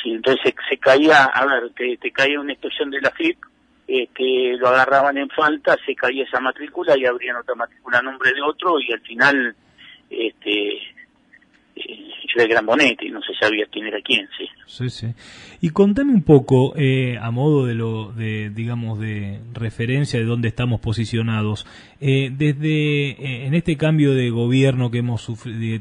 entonces 0.05 0.55
se, 0.69 0.79
caía, 0.79 1.25
a 1.25 1.47
ver, 1.47 1.71
te, 1.75 2.11
caía 2.11 2.41
una 2.41 2.53
inspección 2.53 2.91
de 2.91 3.01
la 3.01 3.11
FIP 3.11 3.39
este, 3.87 4.57
lo 4.57 4.69
agarraban 4.69 5.19
en 5.19 5.29
falta, 5.31 5.77
se 5.85 5.97
caía 5.97 6.23
esa 6.23 6.39
matrícula 6.39 6.97
y 6.97 7.07
abrían 7.07 7.37
otra 7.37 7.57
matrícula 7.57 7.99
a 7.99 8.03
nombre 8.03 8.33
de 8.33 8.41
otro 8.41 8.79
y 8.79 8.93
al 8.93 9.01
final 9.01 9.57
este, 10.09 10.79
de 12.37 12.49
Gran 12.49 12.67
Bonete 12.67 13.09
no 13.11 13.21
se 13.23 13.35
sabía 13.35 13.67
quién 13.71 13.87
era 13.87 13.99
quién, 14.03 14.29
sí. 14.37 14.47
Sí, 14.67 14.91
sí. 14.91 15.07
Y 15.61 15.71
contame 15.71 16.13
un 16.13 16.23
poco, 16.23 16.75
eh, 16.77 17.19
a 17.21 17.31
modo 17.31 17.67
de 17.67 17.75
lo, 17.75 18.13
de, 18.13 18.51
digamos, 18.51 18.99
de 19.01 19.41
referencia 19.53 20.19
de 20.19 20.27
dónde 20.27 20.49
estamos 20.49 20.81
posicionados, 20.81 21.67
eh, 22.01 22.31
desde, 22.33 23.11
eh, 23.11 23.47
en 23.47 23.55
este 23.55 23.77
cambio 23.77 24.15
de 24.15 24.31
gobierno 24.31 24.91
que 24.91 24.99
hemos 24.99 25.31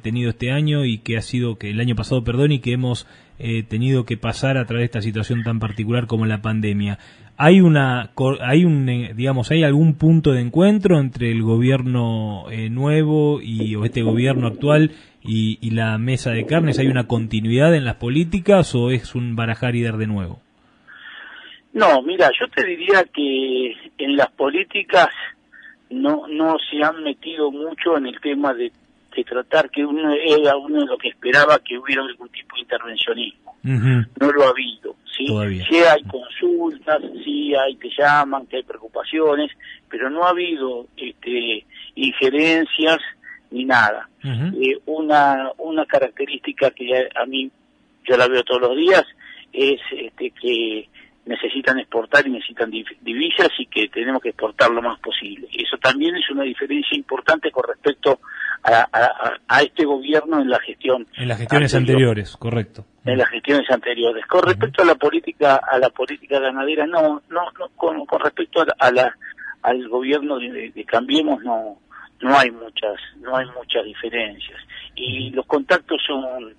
tenido 0.02 0.32
este 0.32 0.52
año 0.52 0.86
y 0.86 1.00
que 1.00 1.18
ha 1.18 1.22
sido, 1.22 1.58
que 1.58 1.70
el 1.70 1.80
año 1.80 1.96
pasado, 1.96 2.24
perdón, 2.24 2.52
y 2.52 2.60
que 2.60 2.74
hemos 2.74 3.08
tenido 3.70 4.04
que 4.04 4.18
pasar 4.18 4.58
a 4.58 4.66
través 4.66 4.82
de 4.82 4.86
esta 4.88 5.02
situación 5.02 5.44
tan 5.44 5.60
particular 5.60 6.08
como 6.08 6.26
la 6.26 6.42
pandemia, 6.42 7.00
hay 7.38 7.62
una 7.62 8.12
hay 8.42 8.66
un 8.66 8.86
digamos 9.16 9.50
hay 9.50 9.64
algún 9.64 9.94
punto 9.94 10.34
de 10.34 10.42
encuentro 10.42 11.00
entre 11.00 11.32
el 11.32 11.42
gobierno 11.42 12.48
nuevo 12.70 13.40
y 13.42 13.76
o 13.76 13.86
este 13.86 14.02
gobierno 14.02 14.48
actual 14.48 14.92
y, 15.22 15.72
la 15.72 15.98
mesa 15.98 16.32
de 16.32 16.46
carnes? 16.46 16.80
¿Hay 16.80 16.88
una 16.88 17.08
continuidad 17.08 17.76
en 17.76 17.86
las 17.86 17.96
políticas 17.96 18.74
o 18.76 18.92
es 18.92 19.16
un 19.16 19.36
barajar 19.36 19.76
y 19.76 19.84
dar 19.84 19.98
de 19.98 20.08
nuevo? 20.08 20.40
No, 21.74 22.02
mira, 22.02 22.30
yo 22.40 22.48
te 22.48 22.66
diría 22.66 23.04
que 23.14 23.76
en 23.98 24.16
las 24.16 24.32
políticas 24.32 25.10
no 25.90 26.28
no 26.28 26.58
se 26.70 26.84
han 26.84 27.04
metido 27.04 27.52
mucho 27.52 27.98
en 27.98 28.08
el 28.08 28.20
tema 28.20 28.54
de, 28.54 28.72
tratar 29.28 29.70
que 29.70 29.86
uno 29.86 30.14
era 30.14 30.56
uno 30.56 30.80
de 30.80 30.86
lo 30.86 30.98
que 30.98 31.10
esperaba 31.10 31.60
que 31.60 31.78
hubiera 31.78 32.02
algún 32.02 32.30
tipo 32.30 32.56
de 32.56 32.62
intervencionismo. 32.62 33.58
No 33.64 34.32
lo 34.32 34.46
ha 34.46 34.50
habido, 34.50 34.96
¿sí? 35.04 35.26
Sí 35.70 35.76
hay 35.76 36.04
consultas, 36.04 37.02
sí 37.26 37.54
hay 37.54 37.76
que 37.76 37.90
llaman, 37.98 38.46
que 38.48 38.58
hay 38.58 38.64
preocupaciones, 38.64 39.52
pero 39.90 40.10
no 40.10 40.24
ha 40.24 40.30
habido 40.30 40.88
este, 40.96 41.66
injerencias 41.96 43.00
ni 43.52 43.66
nada. 43.66 44.10
Eh, 44.24 44.80
una, 44.86 45.52
una 45.58 45.86
característica 45.86 46.72
que 46.72 47.10
a 47.16 47.26
mí 47.26 47.50
yo 48.08 48.18
la 48.18 48.28
veo 48.28 48.44
todos 48.44 48.62
los 48.62 48.76
días 48.76 49.04
es 49.52 49.80
este, 49.92 50.32
que 50.32 50.90
necesitan 51.26 51.78
exportar 51.80 52.26
y 52.26 52.32
necesitan 52.32 52.72
divisas 52.72 53.50
y 53.60 53.68
que 53.68 53.88
tenemos 53.90 54.22
que 54.22 54.30
exportar 54.30 54.72
lo 54.72 54.82
más 54.82 55.00
posible. 55.00 55.48
Eso 55.54 55.78
también 55.78 56.16
es 56.16 56.30
una 56.32 56.44
diferencia 56.44 56.98
importante 56.98 57.52
con 57.52 57.64
respecto 57.68 58.20
a, 58.64 58.88
a, 59.48 59.62
este 59.62 59.86
gobierno 59.86 60.42
en 60.42 60.50
la 60.50 60.60
gestión. 60.60 61.08
En 61.16 61.28
las 61.28 61.38
gestiones 61.38 61.74
anteriores, 61.76 62.36
correcto. 62.36 62.86
En 63.06 63.18
las 63.18 63.30
gestiones 63.30 63.70
anteriores. 63.70 64.26
Con 64.26 64.44
respecto 64.44 64.82
a 64.82 64.86
la 64.86 64.96
política 64.96 65.62
a 65.72 65.78
la 65.78 65.90
política 65.90 66.40
ganadera, 66.40 66.86
no, 66.88 67.22
no, 67.30 67.52
no 67.58 67.70
con, 67.76 68.06
con 68.06 68.20
respecto 68.20 68.66
a, 68.78 68.92
la 68.92 69.16
al 69.62 69.88
gobierno 69.88 70.40
de 70.40 70.86
Cambiemos 70.86 71.44
no 71.44 71.78
no 72.22 72.38
hay 72.38 72.52
muchas 72.52 72.96
no 73.18 73.36
hay 73.36 73.46
muchas 73.58 73.86
diferencias. 73.86 74.60
Y 74.96 75.30
los 75.32 75.46
contactos 75.46 76.02
son 76.06 76.54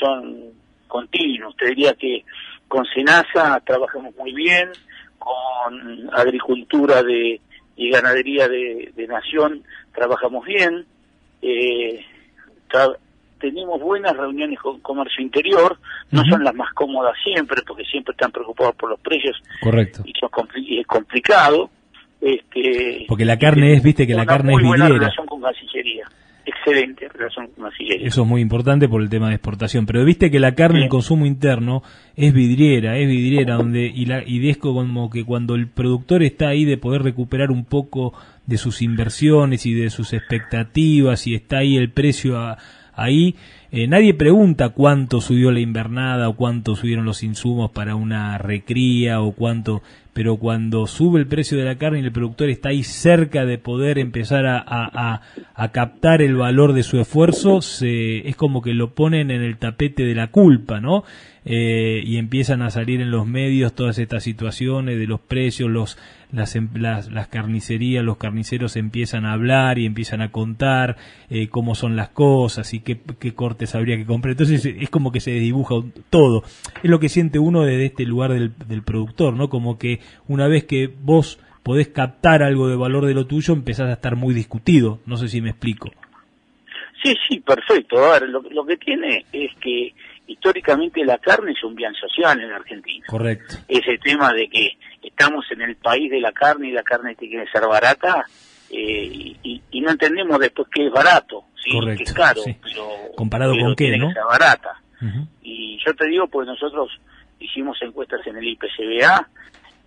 son 0.00 0.52
continuos. 0.88 1.56
Te 1.56 1.66
diría 1.66 1.94
que 1.94 2.24
con 2.68 2.84
Senasa 2.86 3.60
trabajamos 3.64 4.14
muy 4.16 4.32
bien 4.32 4.70
con 5.18 6.10
agricultura 6.14 7.02
de 7.02 7.40
y 7.76 7.90
ganadería 7.90 8.48
de, 8.48 9.06
nación 9.08 9.62
trabajamos 9.94 10.44
bien. 10.44 10.84
Eh, 11.40 12.04
tenemos 13.38 13.80
buenas 13.80 14.16
reuniones 14.16 14.58
con 14.60 14.80
comercio 14.80 15.22
interior 15.22 15.76
no 16.10 16.24
son 16.24 16.44
las 16.44 16.54
más 16.54 16.72
cómodas 16.72 17.14
siempre 17.22 17.60
porque 17.66 17.84
siempre 17.84 18.12
están 18.12 18.30
preocupados 18.30 18.74
por 18.76 18.90
los 18.90 19.00
precios 19.00 19.36
correcto. 19.60 20.02
y, 20.06 20.12
son 20.18 20.30
es 20.78 20.86
complicado 20.86 21.68
este, 22.22 23.04
Porque 23.08 23.24
la 23.24 23.36
carne 23.36 23.74
es, 23.74 23.82
viste 23.82 24.06
que 24.06 24.14
la 24.14 24.24
carne 24.24 24.54
es 24.54 24.62
vidriera. 24.62 24.88
relación 24.88 25.26
con 25.26 25.40
Cancillería. 25.42 26.04
Excelente 26.46 27.08
relación 27.08 27.48
con 27.48 27.64
Cancillería. 27.64 28.06
Eso 28.06 28.22
es 28.22 28.28
muy 28.28 28.40
importante 28.40 28.88
por 28.88 29.02
el 29.02 29.10
tema 29.10 29.28
de 29.28 29.34
exportación. 29.34 29.86
Pero 29.86 30.04
viste 30.04 30.30
que 30.30 30.38
la 30.38 30.54
carne, 30.54 30.84
el 30.84 30.88
consumo 30.88 31.26
interno, 31.26 31.82
es 32.14 32.32
vidriera, 32.32 32.96
es 32.96 33.08
vidriera, 33.08 33.56
donde 33.56 33.86
y, 33.86 34.06
la, 34.06 34.22
y 34.24 34.48
es 34.48 34.56
como 34.56 35.10
que 35.10 35.24
cuando 35.24 35.56
el 35.56 35.68
productor 35.68 36.22
está 36.22 36.48
ahí 36.48 36.64
de 36.64 36.76
poder 36.76 37.02
recuperar 37.02 37.50
un 37.50 37.64
poco 37.64 38.14
de 38.46 38.56
sus 38.56 38.82
inversiones 38.82 39.66
y 39.66 39.74
de 39.74 39.90
sus 39.90 40.12
expectativas 40.12 41.26
y 41.26 41.34
está 41.34 41.58
ahí 41.58 41.76
el 41.76 41.90
precio 41.90 42.38
ahí, 42.94 43.34
eh, 43.72 43.86
nadie 43.86 44.14
pregunta 44.14 44.68
cuánto 44.68 45.20
subió 45.20 45.50
la 45.50 45.60
invernada 45.60 46.28
o 46.28 46.36
cuánto 46.36 46.76
subieron 46.76 47.04
los 47.04 47.22
insumos 47.22 47.70
para 47.70 47.94
una 47.94 48.36
recría 48.38 49.20
o 49.22 49.32
cuánto 49.32 49.82
pero 50.12 50.36
cuando 50.36 50.86
sube 50.86 51.20
el 51.20 51.26
precio 51.26 51.56
de 51.56 51.64
la 51.64 51.76
carne 51.76 52.00
y 52.00 52.04
el 52.04 52.12
productor 52.12 52.50
está 52.50 52.68
ahí 52.68 52.82
cerca 52.82 53.46
de 53.46 53.58
poder 53.58 53.98
empezar 53.98 54.46
a, 54.46 54.58
a, 54.58 55.22
a, 55.54 55.72
captar 55.72 56.20
el 56.20 56.36
valor 56.36 56.74
de 56.74 56.82
su 56.82 57.00
esfuerzo, 57.00 57.62
se, 57.62 58.28
es 58.28 58.36
como 58.36 58.60
que 58.60 58.74
lo 58.74 58.94
ponen 58.94 59.30
en 59.30 59.42
el 59.42 59.56
tapete 59.56 60.04
de 60.04 60.14
la 60.14 60.30
culpa, 60.30 60.80
¿no? 60.80 61.04
Eh, 61.44 62.02
y 62.04 62.18
empiezan 62.18 62.62
a 62.62 62.70
salir 62.70 63.00
en 63.00 63.10
los 63.10 63.26
medios 63.26 63.74
todas 63.74 63.98
estas 63.98 64.22
situaciones 64.22 64.96
de 64.98 65.06
los 65.08 65.20
precios, 65.20 65.68
los, 65.68 65.98
las, 66.30 66.54
em, 66.54 66.68
las, 66.74 67.10
las 67.10 67.26
carnicerías, 67.28 68.04
los 68.04 68.16
carniceros 68.16 68.76
empiezan 68.76 69.24
a 69.24 69.32
hablar 69.32 69.78
y 69.78 69.86
empiezan 69.86 70.22
a 70.22 70.30
contar 70.30 70.96
eh, 71.30 71.48
cómo 71.48 71.74
son 71.74 71.96
las 71.96 72.10
cosas 72.10 72.72
y 72.74 72.80
qué, 72.80 73.00
qué, 73.18 73.34
cortes 73.34 73.74
habría 73.74 73.96
que 73.96 74.06
comprar. 74.06 74.32
Entonces 74.32 74.64
es 74.64 74.90
como 74.90 75.10
que 75.10 75.20
se 75.20 75.32
dibuja 75.32 75.74
todo. 76.10 76.44
Es 76.82 76.90
lo 76.90 77.00
que 77.00 77.08
siente 77.08 77.40
uno 77.40 77.62
desde 77.62 77.86
este 77.86 78.04
lugar 78.04 78.32
del, 78.32 78.52
del 78.68 78.82
productor, 78.82 79.34
¿no? 79.34 79.48
Como 79.48 79.78
que 79.78 79.98
una 80.28 80.46
vez 80.46 80.64
que 80.64 80.86
vos 80.86 81.40
podés 81.64 81.88
captar 81.88 82.42
algo 82.42 82.68
de 82.68 82.76
valor 82.76 83.06
de 83.06 83.14
lo 83.14 83.26
tuyo, 83.26 83.54
empezás 83.54 83.88
a 83.88 83.94
estar 83.94 84.14
muy 84.14 84.32
discutido. 84.32 85.00
No 85.06 85.16
sé 85.16 85.28
si 85.28 85.40
me 85.40 85.50
explico. 85.50 85.90
Sí, 87.02 87.14
sí, 87.28 87.40
perfecto. 87.40 87.98
A 87.98 88.20
ver, 88.20 88.28
lo, 88.28 88.42
lo 88.42 88.64
que 88.64 88.76
tiene 88.76 89.24
es 89.32 89.50
que 89.60 89.92
históricamente 90.32 91.04
la 91.04 91.18
carne 91.18 91.52
es 91.52 91.62
un 91.64 91.74
bien 91.74 91.94
social 91.94 92.40
en 92.40 92.52
Argentina. 92.52 93.06
Correcto. 93.08 93.56
Ese 93.68 93.98
tema 93.98 94.32
de 94.32 94.48
que 94.48 94.78
estamos 95.02 95.44
en 95.50 95.62
el 95.62 95.76
país 95.76 96.10
de 96.10 96.20
la 96.20 96.32
carne 96.32 96.68
y 96.68 96.72
la 96.72 96.82
carne 96.82 97.14
tiene 97.14 97.44
que 97.44 97.50
ser 97.50 97.66
barata, 97.66 98.24
eh, 98.70 99.36
y, 99.42 99.80
no 99.80 99.90
entendemos 99.90 100.38
después 100.38 100.68
que 100.72 100.86
es 100.86 100.92
barato, 100.92 101.44
¿sí? 101.56 101.70
que 101.96 102.04
es 102.04 102.12
caro, 102.12 102.40
pero, 102.62 102.88
comparado 103.16 103.52
con 103.58 103.74
qué, 103.74 103.96
¿no? 103.98 104.08
Que 104.08 104.14
ser 104.14 104.24
barata. 104.24 104.80
Y 105.42 105.78
yo 105.84 105.92
te 105.94 106.06
digo, 106.06 106.28
pues 106.28 106.46
nosotros 106.46 106.88
hicimos 107.40 107.76
encuestas 107.82 108.24
en 108.28 108.36
el 108.36 108.46
IPCBA 108.46 109.28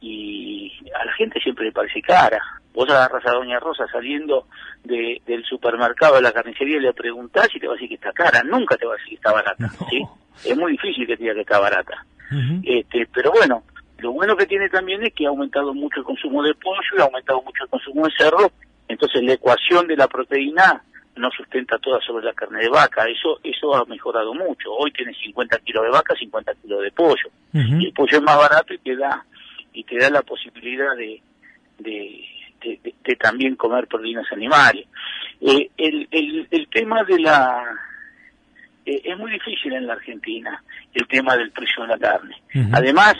y 0.01 0.73
a 0.93 1.05
la 1.05 1.13
gente 1.13 1.39
siempre 1.39 1.65
le 1.65 1.71
parece 1.71 2.01
cara. 2.01 2.41
Vos 2.75 2.89
agarras 2.89 3.25
a 3.25 3.31
Doña 3.31 3.59
Rosa 3.59 3.85
saliendo 3.91 4.47
de, 4.83 5.21
del 5.25 5.43
supermercado 5.45 6.15
de 6.15 6.21
la 6.21 6.33
carnicería 6.33 6.77
y 6.77 6.81
le 6.81 6.93
preguntás 6.93 7.47
y 7.55 7.59
te 7.59 7.67
va 7.67 7.73
a 7.73 7.75
decir 7.75 7.89
que 7.89 7.95
está 7.95 8.11
cara. 8.11 8.43
Nunca 8.43 8.75
te 8.75 8.85
va 8.85 8.93
a 8.93 8.97
decir 8.97 9.09
que 9.09 9.15
está 9.15 9.31
barata. 9.31 9.69
¿sí? 9.89 10.05
Es 10.43 10.57
muy 10.57 10.73
difícil 10.73 11.07
que 11.07 11.15
te 11.15 11.23
diga 11.23 11.33
que 11.33 11.41
está 11.41 11.59
barata. 11.59 12.05
este, 12.63 13.07
pero 13.13 13.31
bueno, 13.31 13.63
lo 13.99 14.11
bueno 14.11 14.35
que 14.35 14.45
tiene 14.45 14.69
también 14.69 15.03
es 15.03 15.13
que 15.13 15.25
ha 15.25 15.29
aumentado 15.29 15.73
mucho 15.73 16.01
el 16.01 16.05
consumo 16.05 16.43
de 16.43 16.53
pollo 16.55 16.81
y 16.97 17.01
ha 17.01 17.05
aumentado 17.05 17.41
mucho 17.41 17.63
el 17.63 17.69
consumo 17.69 18.05
de 18.05 18.13
cerdo. 18.17 18.51
Entonces 18.87 19.23
la 19.23 19.33
ecuación 19.33 19.87
de 19.87 19.95
la 19.95 20.07
proteína 20.07 20.83
no 21.15 21.29
sustenta 21.31 21.77
toda 21.77 22.01
sobre 22.01 22.25
la 22.25 22.33
carne 22.33 22.59
de 22.59 22.69
vaca. 22.69 23.05
Eso 23.05 23.39
eso 23.43 23.73
ha 23.73 23.85
mejorado 23.85 24.33
mucho. 24.33 24.73
Hoy 24.73 24.91
tiene 24.91 25.13
50 25.13 25.59
kilos 25.59 25.83
de 25.83 25.89
vaca, 25.91 26.13
50 26.13 26.53
kilos 26.55 26.81
de 26.81 26.91
pollo. 26.91 27.29
Y 27.53 27.85
el 27.85 27.93
pollo 27.93 28.17
es 28.17 28.23
más 28.23 28.37
barato 28.37 28.73
y 28.73 28.79
te 28.79 28.97
da 28.97 29.23
y 29.71 29.83
te 29.83 29.97
da 29.97 30.09
la 30.09 30.21
posibilidad 30.21 30.95
de, 30.95 31.21
de, 31.79 32.23
de, 32.65 33.15
también 33.15 33.55
comer 33.55 33.87
proteínas 33.87 34.31
animales. 34.31 34.87
Eh, 35.41 35.69
el, 35.77 36.07
el, 36.11 36.47
el 36.51 36.67
tema 36.69 37.03
de 37.03 37.19
la... 37.19 37.63
Eh, 38.85 39.01
es 39.03 39.17
muy 39.17 39.31
difícil 39.31 39.73
en 39.73 39.87
la 39.87 39.93
Argentina 39.93 40.61
el 40.93 41.07
tema 41.07 41.35
del 41.35 41.51
precio 41.51 41.83
de 41.83 41.89
la 41.89 41.97
carne. 41.97 42.35
Además, 42.71 43.15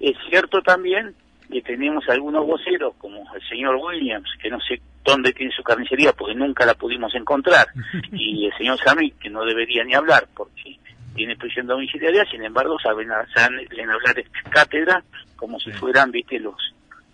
es 0.00 0.16
cierto 0.28 0.62
también 0.62 1.14
que 1.50 1.62
tenemos 1.62 2.08
algunos 2.08 2.46
voceros, 2.46 2.94
como 2.96 3.24
el 3.34 3.42
señor 3.48 3.76
Williams, 3.76 4.28
que 4.40 4.50
no 4.50 4.60
sé 4.60 4.80
dónde 5.04 5.32
tiene 5.32 5.52
su 5.52 5.62
carnicería 5.62 6.12
porque 6.12 6.34
nunca 6.34 6.64
la 6.64 6.74
pudimos 6.74 7.14
encontrar, 7.14 7.66
y 8.12 8.46
el 8.46 8.52
señor 8.56 8.78
Sammy, 8.78 9.10
que 9.12 9.30
no 9.30 9.44
debería 9.44 9.82
ni 9.84 9.94
hablar 9.94 10.28
porque 10.34 10.78
tiene 11.14 11.36
prisión 11.36 11.66
domiciliaria, 11.66 12.24
sin 12.30 12.44
embargo 12.44 12.78
saben, 12.78 13.08
saben 13.34 13.90
hablar 13.90 14.14
de 14.14 14.26
cátedra 14.48 15.02
como 15.36 15.58
si 15.58 15.72
fueran, 15.72 16.12
viste, 16.12 16.38
los 16.38 16.54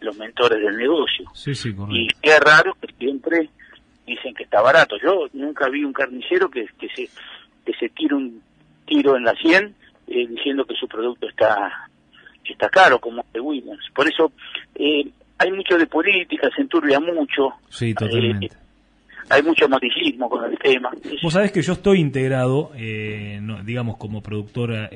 los 0.00 0.16
mentores 0.16 0.60
del 0.60 0.76
negocio. 0.76 1.30
y 1.90 2.08
qué 2.22 2.38
raro 2.38 2.76
que 2.80 2.92
siempre 2.98 3.48
dicen 4.06 4.34
que 4.34 4.44
está 4.44 4.62
barato. 4.62 4.96
Yo 5.02 5.26
nunca 5.32 5.68
vi 5.68 5.84
un 5.84 5.92
carnicero 5.92 6.48
que, 6.50 6.66
que 6.78 6.88
se 6.94 7.08
que 7.64 7.72
se 7.78 7.88
tire 7.88 8.14
un 8.14 8.40
tiro 8.86 9.16
en 9.16 9.24
la 9.24 9.34
100 9.34 9.74
eh, 10.06 10.26
diciendo 10.28 10.64
que 10.64 10.74
su 10.74 10.86
producto 10.86 11.28
está 11.28 11.88
está 12.44 12.68
caro, 12.68 13.00
como 13.00 13.24
de 13.32 13.40
Williams. 13.40 13.84
Por 13.92 14.08
eso 14.08 14.32
eh, 14.76 15.04
hay 15.38 15.52
mucho 15.52 15.76
de 15.76 15.86
política, 15.86 16.48
se 16.54 16.62
enturbia 16.62 17.00
mucho. 17.00 17.50
Sí, 17.68 17.92
totalmente. 17.92 18.46
Eh, 18.46 18.50
hay 19.28 19.42
mucho 19.42 19.68
maticismo 19.68 20.28
con 20.30 20.44
el 20.44 20.56
tema. 20.58 20.92
Vos 21.20 21.32
sabés 21.32 21.50
que 21.50 21.60
yo 21.60 21.72
estoy 21.72 21.98
integrado, 21.98 22.70
digamos, 23.64 23.96
como 23.96 24.22
productora 24.22 24.88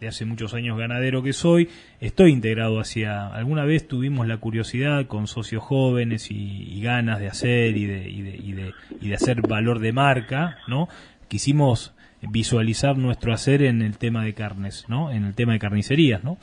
de 0.00 0.08
hace 0.08 0.24
muchos 0.24 0.54
años 0.54 0.78
ganadero 0.78 1.22
que 1.22 1.32
soy, 1.32 1.68
estoy 2.00 2.32
integrado 2.32 2.80
hacia, 2.80 3.28
alguna 3.28 3.64
vez 3.64 3.88
tuvimos 3.88 4.26
la 4.26 4.36
curiosidad 4.38 5.06
con 5.06 5.26
socios 5.26 5.62
jóvenes 5.62 6.30
y, 6.30 6.80
ganas 6.80 7.18
de 7.18 7.26
hacer 7.26 7.76
y 7.76 7.86
de, 7.86 8.08
y 8.08 8.22
de, 8.22 8.36
y 8.36 8.52
de, 8.52 8.72
y 9.00 9.08
de 9.08 9.14
hacer 9.14 9.40
valor 9.40 9.80
de 9.80 9.92
marca, 9.92 10.58
¿no? 10.68 10.88
Quisimos 11.26 11.94
visualizar 12.22 12.96
nuestro 12.96 13.32
hacer 13.32 13.62
en 13.62 13.82
el 13.82 13.98
tema 13.98 14.24
de 14.24 14.34
carnes, 14.34 14.84
¿no? 14.88 15.10
En 15.10 15.24
el 15.24 15.34
tema 15.34 15.52
de 15.52 15.58
carnicerías, 15.58 16.22
¿no? 16.22 16.38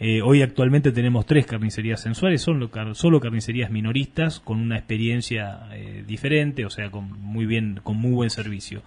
Eh, 0.00 0.22
hoy 0.22 0.42
actualmente 0.42 0.92
tenemos 0.92 1.26
tres 1.26 1.44
carnicerías 1.46 2.00
sensuales, 2.00 2.40
son 2.40 2.70
solo 2.94 3.20
carnicerías 3.20 3.70
minoristas 3.70 4.38
con 4.38 4.60
una 4.60 4.76
experiencia 4.76 5.68
eh, 5.72 6.04
diferente, 6.06 6.64
o 6.64 6.70
sea, 6.70 6.90
con 6.90 7.20
muy 7.20 7.46
bien, 7.46 7.80
con 7.82 7.96
muy 7.96 8.12
buen 8.12 8.30
servicio. 8.30 8.82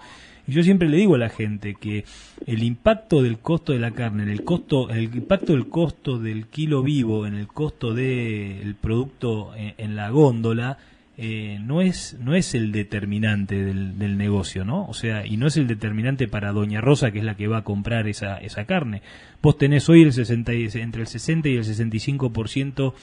Y 0.47 0.53
yo 0.53 0.63
siempre 0.63 0.89
le 0.89 0.97
digo 0.97 1.15
a 1.15 1.19
la 1.19 1.29
gente 1.29 1.75
que 1.79 2.05
el 2.45 2.63
impacto 2.63 3.21
del 3.21 3.39
costo 3.39 3.73
de 3.73 3.79
la 3.79 3.91
carne, 3.91 4.31
el 4.31 4.43
costo, 4.43 4.89
el 4.89 5.03
impacto 5.03 5.53
del 5.53 5.67
costo 5.67 6.17
del 6.17 6.47
kilo 6.47 6.83
vivo 6.83 7.27
en 7.27 7.35
el 7.35 7.47
costo 7.47 7.93
del 7.93 8.75
producto 8.75 9.51
en 9.55 9.95
la 9.95 10.09
góndola 10.09 10.77
eh, 11.23 11.59
no 11.61 11.81
es 11.81 12.17
no 12.19 12.33
es 12.33 12.55
el 12.55 12.71
determinante 12.71 13.63
del, 13.63 13.99
del, 13.99 14.17
negocio, 14.17 14.65
¿no? 14.65 14.85
O 14.87 14.93
sea, 14.95 15.23
y 15.23 15.37
no 15.37 15.45
es 15.45 15.55
el 15.57 15.67
determinante 15.67 16.27
para 16.27 16.51
Doña 16.51 16.81
Rosa, 16.81 17.11
que 17.11 17.19
es 17.19 17.25
la 17.25 17.35
que 17.35 17.47
va 17.47 17.59
a 17.59 17.63
comprar 17.63 18.07
esa, 18.07 18.37
esa 18.37 18.65
carne. 18.65 19.03
Vos 19.41 19.55
tenés 19.57 19.87
hoy 19.87 20.01
el 20.01 20.13
60 20.13 20.51
entre 20.53 21.01
el 21.01 21.07
60 21.07 21.49
y 21.49 21.57
el 21.57 21.63
65% 21.63 22.93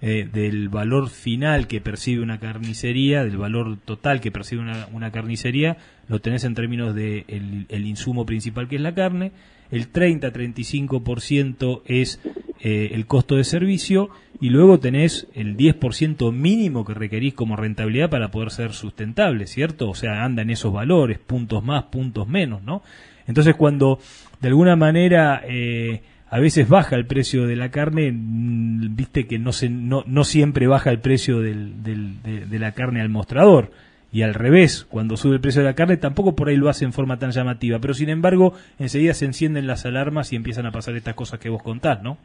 eh, 0.00 0.28
del 0.32 0.68
valor 0.68 1.08
final 1.08 1.66
que 1.66 1.80
percibe 1.80 2.22
una 2.22 2.38
carnicería, 2.38 3.24
del 3.24 3.36
valor 3.36 3.78
total 3.84 4.20
que 4.20 4.30
percibe 4.30 4.62
una, 4.92 5.10
carnicería, 5.10 5.76
lo 6.06 6.20
tenés 6.20 6.44
en 6.44 6.54
términos 6.54 6.94
de 6.94 7.24
el, 7.26 7.86
insumo 7.86 8.24
principal 8.24 8.68
que 8.68 8.76
es 8.76 8.82
la 8.82 8.94
carne, 8.94 9.32
el 9.72 9.92
30-35% 9.92 11.82
es 11.86 12.20
eh, 12.60 12.90
el 12.92 13.06
costo 13.06 13.34
de 13.34 13.42
servicio 13.42 14.10
y 14.40 14.50
luego 14.50 14.78
tenés 14.78 15.26
el 15.34 15.56
10% 15.56 16.32
mínimo 16.32 16.84
que 16.84 16.94
requerís 16.94 17.34
como 17.34 17.56
rentabilidad 17.56 18.08
para 18.08 18.30
poder 18.30 18.50
ser 18.50 18.72
sustentable, 18.74 19.48
¿cierto? 19.48 19.90
O 19.90 19.94
sea, 19.96 20.24
anda 20.24 20.42
en 20.42 20.50
esos 20.50 20.72
valores, 20.72 21.18
puntos 21.18 21.64
más, 21.64 21.84
puntos 21.84 22.28
menos, 22.28 22.62
¿no? 22.62 22.82
Entonces 23.26 23.56
cuando 23.56 23.98
de 24.40 24.48
alguna 24.48 24.76
manera 24.76 25.42
eh, 25.46 26.02
a 26.30 26.40
veces 26.40 26.68
baja 26.68 26.96
el 26.96 27.06
precio 27.06 27.46
de 27.46 27.56
la 27.56 27.70
carne, 27.70 28.10
viste 28.12 29.26
que 29.26 29.38
no, 29.38 29.52
se, 29.52 29.68
no, 29.68 30.04
no 30.06 30.24
siempre 30.24 30.66
baja 30.66 30.90
el 30.90 31.00
precio 31.00 31.40
del, 31.40 31.82
del, 31.82 32.22
de, 32.22 32.58
la 32.58 32.72
carne 32.72 33.00
al 33.00 33.08
mostrador. 33.08 33.70
Y 34.10 34.22
al 34.22 34.32
revés, 34.32 34.86
cuando 34.88 35.16
sube 35.16 35.34
el 35.34 35.40
precio 35.40 35.60
de 35.60 35.68
la 35.68 35.74
carne, 35.74 35.98
tampoco 35.98 36.34
por 36.34 36.48
ahí 36.48 36.56
lo 36.56 36.70
hace 36.70 36.84
en 36.84 36.94
forma 36.94 37.18
tan 37.18 37.30
llamativa. 37.30 37.78
Pero 37.78 37.92
sin 37.92 38.08
embargo, 38.08 38.54
enseguida 38.78 39.12
se 39.12 39.26
encienden 39.26 39.66
las 39.66 39.84
alarmas 39.84 40.32
y 40.32 40.36
empiezan 40.36 40.66
a 40.66 40.72
pasar 40.72 40.96
estas 40.96 41.14
cosas 41.14 41.40
que 41.40 41.50
vos 41.50 41.62
contás, 41.62 42.02
¿no? 42.02 42.16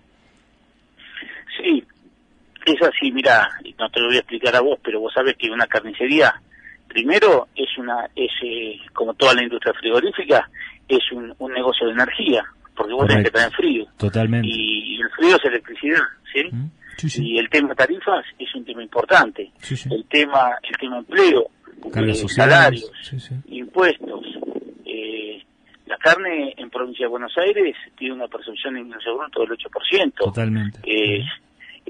Es 2.66 2.82
así, 2.82 3.12
mira, 3.12 3.50
no 3.78 3.90
te 3.90 4.00
lo 4.00 4.08
voy 4.08 4.16
a 4.16 4.20
explicar 4.20 4.56
a 4.56 4.62
vos, 4.62 4.80
pero 4.82 5.02
vos 5.02 5.14
sabés 5.14 5.36
que 5.36 5.50
una 5.50 5.68
carnicería, 5.68 6.34
primero, 6.88 7.50
es 7.56 7.78
una, 7.78 8.06
es 8.16 8.32
eh, 8.42 8.80
como 8.94 9.14
toda 9.16 9.34
la 9.34 9.44
industria 9.44 9.74
frigorífica, 9.74 10.50
es 10.88 11.12
un, 11.12 11.36
un 11.40 11.52
negocio 11.52 11.88
de 11.88 11.94
energía, 11.94 12.46
porque 12.76 12.94
vos 12.94 13.08
tenés 13.08 13.26
que 13.26 13.32
traer 13.32 13.52
frío. 13.52 13.86
Totalmente. 13.98 14.48
Y, 14.50 15.02
el 15.02 15.10
frío 15.10 15.36
es 15.36 15.46
electricidad, 15.46 16.04
¿sí? 16.32 16.44
Mm, 16.52 16.70
y 17.22 17.38
el 17.38 17.50
tema 17.50 17.76
tarifas 17.76 18.26
es 18.40 18.56
un 18.56 18.64
tema 18.64 18.84
importante. 18.84 19.52
el 19.92 20.06
tema, 20.06 20.52
el 20.62 20.78
tema 20.78 20.98
empleo, 21.00 21.50
eh, 21.96 22.28
salarios, 22.28 22.92
impuestos. 23.48 24.26
Eh, 24.86 25.44
la 25.86 25.98
carne 25.98 26.54
en 26.58 26.70
provincia 26.70 27.06
de 27.06 27.10
Buenos 27.10 27.38
Aires 27.38 27.76
tiene 27.98 28.14
una 28.14 28.28
percepción 28.28 28.76
de 28.76 28.82
ingreso 28.82 29.18
bruto 29.18 29.42
del 29.42 29.52
8%. 29.52 30.14
Totalmente. 30.16 30.80
Eh, 30.84 31.24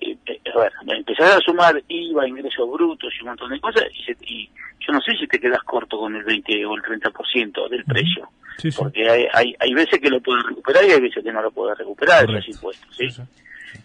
eh, 0.01 0.17
eh, 0.25 0.41
bueno, 0.53 0.71
empezás 0.87 1.35
a 1.35 1.39
sumar 1.39 1.81
IVA, 1.87 2.27
ingresos 2.27 2.69
brutos 2.71 3.13
y 3.15 3.21
un 3.21 3.29
montón 3.29 3.51
de 3.51 3.59
cosas, 3.59 3.83
y, 4.27 4.49
yo 4.85 4.91
no 4.91 4.99
sé 4.99 5.13
si 5.17 5.27
te 5.27 5.39
quedas 5.39 5.61
corto 5.63 5.97
con 5.97 6.13
el 6.15 6.23
20 6.23 6.65
o 6.65 6.75
el 6.75 6.81
30% 6.81 7.69
del 7.69 7.85
precio. 7.85 8.29
Porque 8.77 9.09
hay, 9.09 9.27
hay, 9.33 9.55
hay, 9.59 9.73
veces 9.73 9.99
que 9.99 10.09
lo 10.09 10.21
puedes 10.21 10.45
recuperar 10.45 10.85
y 10.85 10.91
hay 10.91 11.01
veces 11.01 11.23
que 11.23 11.31
no 11.31 11.41
lo 11.41 11.51
puedes 11.51 11.77
recuperar 11.77 12.29
esos 12.29 12.47
impuestos. 12.47 12.95
¿sí? 12.95 13.07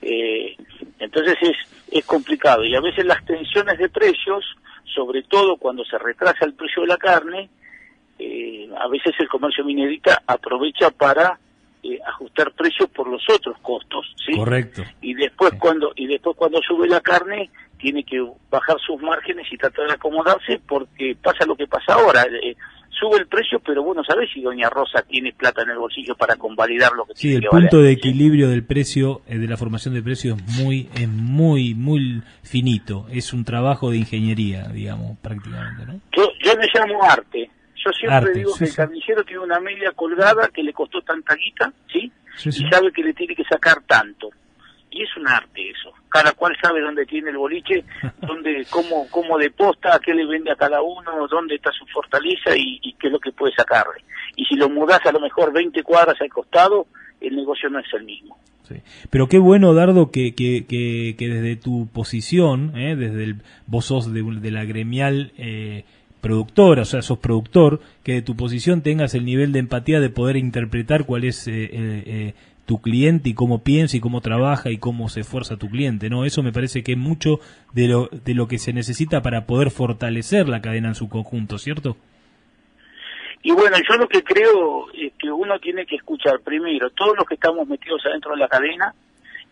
Eh, 0.02 0.56
entonces 0.98 1.37
es, 1.40 1.56
es 1.90 2.04
complicado. 2.04 2.64
Y 2.64 2.75
a 2.75 2.80
veces 2.80 3.04
las 3.04 3.25
tensiones 3.25 3.78
de 3.78 3.88
precios, 3.88 4.44
sobre 4.94 5.22
todo 5.22 5.56
cuando 5.56 5.84
se 5.84 5.98
retrasa 5.98 6.44
el 6.44 6.54
precio 6.54 6.82
de 6.82 6.88
la 6.88 6.96
carne, 6.96 7.48
eh, 8.18 8.68
a 8.76 8.88
veces 8.88 9.14
el 9.18 9.28
comercio 9.28 9.64
minerita 9.64 10.23
aprovecha 10.26 10.90
para 10.90 11.38
eh, 11.82 11.99
ajustar 12.06 12.52
precios 12.52 12.88
por 12.91 13.08
los 13.08 13.23
otros 13.28 13.56
costos, 13.62 14.06
¿sí? 14.25 14.36
Correcto. 14.36 14.82
Y 15.00 15.14
después 15.14 15.52
cuando 15.58 15.93
y 15.97 16.06
después 16.06 16.36
cuando 16.36 16.60
sube 16.62 16.88
la 16.88 17.00
carne 17.00 17.50
tiene 17.78 18.04
que 18.04 18.25
bajar 18.50 18.76
sus 18.84 19.00
márgenes 19.00 19.47
y 19.52 19.56
tratar 19.56 19.86
de 19.86 19.95
acomodarse 19.95 20.60
porque 20.67 21.17
pasa 21.23 21.47
lo 21.47 21.56
que 21.56 21.67
pasa 21.67 21.95
ahora. 21.95 22.25
Eh, 22.43 22.56
sube 22.91 23.19
el 23.19 23.26
precio, 23.26 23.60
pero 23.64 23.82
bueno, 23.82 24.02
sabés 24.04 24.28
si 24.32 24.41
Doña 24.41 24.69
Rosa 24.69 25.02
tiene 25.02 25.32
plata 25.32 25.62
en 25.62 25.71
el 25.71 25.78
bolsillo 25.78 26.17
para 26.17 26.36
convalidar 26.36 26.93
lo 26.93 27.04
que 27.04 27.12
sí, 27.14 27.34
el 27.34 27.45
punto 27.45 27.80
de 27.80 27.93
equilibrio 27.93 28.49
del 28.49 28.64
precio, 28.64 29.23
eh, 29.28 29.38
de 29.38 29.47
la 29.47 29.56
formación 29.56 29.95
de 29.95 30.02
precios 30.02 30.38
es 30.38 30.60
muy, 30.60 30.88
es 30.95 31.08
muy, 31.08 31.75
muy 31.75 32.23
finito. 32.43 33.06
Es 33.10 33.32
un 33.32 33.45
trabajo 33.45 33.91
de 33.91 33.99
ingeniería, 33.99 34.69
digamos, 34.69 35.17
prácticamente, 35.19 35.86
¿no? 35.86 36.00
Yo, 36.17 36.28
yo 36.43 36.54
le 36.54 36.69
llamo 36.75 37.02
arte. 37.04 37.50
Yo 37.92 38.08
siempre 38.08 38.32
digo 38.32 38.52
que 38.56 38.64
el 38.64 38.74
carnicero 38.74 39.24
tiene 39.24 39.42
una 39.42 39.60
media 39.60 39.92
colgada 39.92 40.48
que 40.48 40.62
le 40.62 40.72
costó 40.72 41.00
tanta 41.02 41.34
guita, 41.34 41.72
¿sí? 41.92 42.12
y 42.44 42.70
sabe 42.70 42.92
que 42.92 43.02
le 43.02 43.14
tiene 43.14 43.34
que 43.34 43.44
sacar 43.44 43.82
tanto. 43.86 44.30
Y 44.90 45.02
es 45.02 45.16
un 45.16 45.28
arte 45.28 45.70
eso. 45.70 45.92
Cada 46.08 46.32
cual 46.32 46.56
sabe 46.62 46.80
dónde 46.80 47.04
tiene 47.04 47.30
el 47.30 47.36
boliche, 47.36 47.84
dónde, 48.20 48.66
cómo, 48.70 49.06
cómo 49.10 49.38
deposta, 49.38 50.00
qué 50.04 50.14
le 50.14 50.26
vende 50.26 50.50
a 50.50 50.56
cada 50.56 50.80
uno, 50.82 51.26
dónde 51.28 51.56
está 51.56 51.70
su 51.72 51.86
fortaleza 51.86 52.56
y, 52.56 52.94
qué 52.98 53.08
es 53.08 53.12
lo 53.12 53.20
que 53.20 53.32
puede 53.32 53.54
sacarle. 53.54 54.02
Y 54.36 54.44
si 54.44 54.56
lo 54.56 54.68
mudás 54.68 55.04
a 55.04 55.12
lo 55.12 55.20
mejor 55.20 55.52
20 55.52 55.82
cuadras 55.82 56.20
al 56.20 56.30
costado, 56.30 56.86
el 57.20 57.36
negocio 57.36 57.68
no 57.68 57.78
es 57.80 57.86
el 57.92 58.04
mismo. 58.04 58.38
Sí. 58.62 58.76
Pero 59.10 59.28
qué 59.28 59.38
bueno, 59.38 59.72
Dardo, 59.72 60.10
que, 60.10 60.34
que, 60.34 60.66
que, 60.66 61.28
desde 61.28 61.56
tu 61.56 61.88
posición, 61.88 62.76
¿eh? 62.76 62.96
desde 62.96 63.24
el, 63.24 63.36
vos 63.66 63.86
sos 63.86 64.12
de, 64.12 64.22
de 64.22 64.50
la 64.50 64.64
gremial 64.64 65.32
eh, 65.38 65.84
productora, 66.28 66.82
o 66.82 66.84
sea, 66.84 67.00
sos 67.00 67.19
productor, 67.19 67.80
que 68.04 68.12
de 68.12 68.23
tu 68.23 68.36
posición 68.36 68.82
tengas 68.82 69.14
el 69.14 69.25
nivel 69.25 69.50
de 69.50 69.60
empatía 69.60 69.99
de 69.99 70.10
poder 70.10 70.36
interpretar 70.36 71.06
cuál 71.06 71.25
es 71.25 71.49
eh, 71.49 71.52
eh, 71.52 71.71
eh, 71.73 72.34
tu 72.67 72.82
cliente 72.82 73.30
y 73.30 73.34
cómo 73.34 73.64
piensa 73.64 73.97
y 73.97 74.00
cómo 74.00 74.21
trabaja 74.21 74.71
y 74.71 74.76
cómo 74.76 75.08
se 75.08 75.21
esfuerza 75.21 75.56
tu 75.56 75.71
cliente, 75.71 76.10
¿no? 76.10 76.26
Eso 76.26 76.43
me 76.43 76.52
parece 76.52 76.82
que 76.82 76.93
es 76.93 76.99
mucho 76.99 77.41
de 77.73 77.88
lo, 77.88 78.10
de 78.12 78.34
lo 78.34 78.47
que 78.47 78.58
se 78.58 78.75
necesita 78.75 79.23
para 79.23 79.47
poder 79.47 79.71
fortalecer 79.71 80.50
la 80.50 80.60
cadena 80.60 80.88
en 80.88 80.95
su 80.95 81.08
conjunto, 81.08 81.56
¿cierto? 81.56 81.97
Y 83.43 83.52
bueno, 83.52 83.78
yo 83.88 83.97
lo 83.97 84.06
que 84.06 84.23
creo 84.23 84.93
es 84.93 85.14
que 85.19 85.30
uno 85.30 85.58
tiene 85.60 85.86
que 85.86 85.97
escuchar 85.97 86.41
primero 86.45 86.91
todos 86.91 87.17
los 87.17 87.26
que 87.26 87.36
estamos 87.36 87.67
metidos 87.67 88.04
adentro 88.04 88.32
de 88.32 88.36
la 88.36 88.49
cadena 88.49 88.93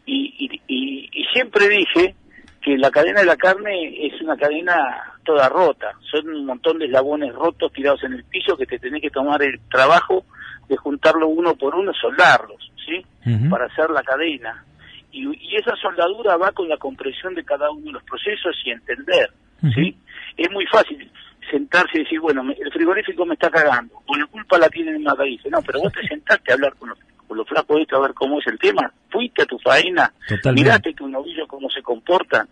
y, 0.05 0.61
y, 0.69 1.09
y 1.11 1.25
siempre 1.33 1.71
dije 1.71 2.15
que 2.61 2.77
la 2.77 2.91
cadena 2.91 3.21
de 3.21 3.27
la 3.27 3.37
carne 3.37 4.07
es 4.09 4.21
una 4.21 4.37
cadena 4.37 5.16
toda 5.27 5.49
rota, 5.51 5.93
son 6.11 6.29
un 6.29 6.47
montón 6.47 6.79
de 6.79 6.87
eslabones 6.87 7.35
rotos 7.35 7.73
tirados 7.73 8.03
en 8.05 8.15
el 8.15 8.25
piso 8.25 8.57
que 8.57 8.65
te 8.65 8.79
tenés 8.79 9.03
que 9.03 9.11
tomar 9.11 9.43
el 9.43 9.61
trabajo 9.71 10.25
de 10.69 10.77
juntarlo 10.77 11.29
uno 11.29 11.55
por 11.55 11.75
uno, 11.75 11.93
soldarlos, 11.93 12.73
¿sí? 12.87 13.05
Para 13.51 13.67
hacer 13.67 13.91
la 13.91 14.03
cadena. 14.03 14.65
Y, 15.13 15.57
esa 15.57 15.75
soldadura 15.77 16.37
va 16.37 16.53
con 16.53 16.69
la 16.69 16.77
comprensión 16.77 17.35
de 17.35 17.45
cada 17.45 17.71
uno 17.71 17.87
de 17.87 17.93
los 17.93 18.03
procesos 18.05 18.57
y 18.65 18.71
entender, 18.71 19.31
¿sí? 19.75 19.97
Es 20.37 20.51
muy 20.51 20.67
fácil 20.67 21.11
sentarse 21.51 21.99
y 21.99 22.05
decir, 22.05 22.21
bueno, 22.21 22.43
el 22.43 22.73
frigorífico 22.73 23.25
me 23.25 23.35
está 23.35 23.51
cagando, 23.51 23.95
o 24.07 24.17
la 24.17 24.27
culpa 24.27 24.59
la 24.59 24.69
tiene 24.69 24.93
el 24.93 25.05
dice 25.25 25.51
No, 25.51 25.63
pero 25.63 25.81
vos 25.81 25.93
te 25.93 26.07
sentaste 26.09 26.53
a 26.53 26.55
hablar 26.55 26.75
con 26.77 26.91
los, 26.91 26.99
con 27.27 27.37
los 27.37 27.49
flacos 27.49 27.83
a 27.93 27.99
ver 27.99 28.15
cómo 28.15 28.39
es 28.39 28.47
el 28.47 28.59
tema, 28.59 28.93
fuiste 29.11 29.43
a 29.43 29.47
tu 29.47 29.59
faena, 29.59 30.13
miraste 30.53 30.95
que 30.95 31.05
un 31.05 31.13
novillo 31.13 31.47
cómo 31.47 31.69
se 31.71 31.83
comporta, 31.83 32.47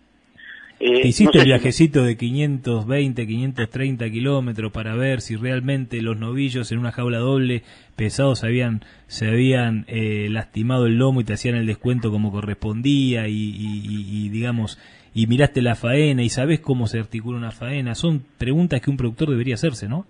eh, 0.86 1.06
hiciste 1.06 1.38
el 1.38 1.46
viajecito 1.46 2.04
de 2.04 2.18
520, 2.18 3.26
530 3.26 4.10
kilómetros 4.10 4.70
para 4.70 4.94
ver 4.94 5.22
si 5.22 5.34
realmente 5.34 6.02
los 6.02 6.18
novillos 6.18 6.70
en 6.72 6.78
una 6.78 6.92
jaula 6.92 7.18
doble 7.18 7.62
pesados 7.96 8.44
habían, 8.44 8.84
se 9.06 9.28
habían 9.28 9.86
eh, 9.88 10.28
lastimado 10.30 10.84
el 10.84 10.98
lomo 10.98 11.22
y 11.22 11.24
te 11.24 11.32
hacían 11.32 11.54
el 11.54 11.64
descuento 11.64 12.10
como 12.10 12.30
correspondía 12.30 13.28
y, 13.28 14.28
digamos, 14.28 14.78
y 15.14 15.26
miraste 15.26 15.62
la 15.62 15.74
faena 15.74 16.22
y 16.22 16.28
sabes 16.28 16.60
cómo 16.60 16.86
se 16.86 16.98
articula 16.98 17.38
una 17.38 17.50
faena. 17.50 17.94
Son 17.94 18.22
preguntas 18.36 18.82
que 18.82 18.90
un 18.90 18.98
productor 18.98 19.30
debería 19.30 19.54
hacerse, 19.54 19.88
¿no? 19.88 20.04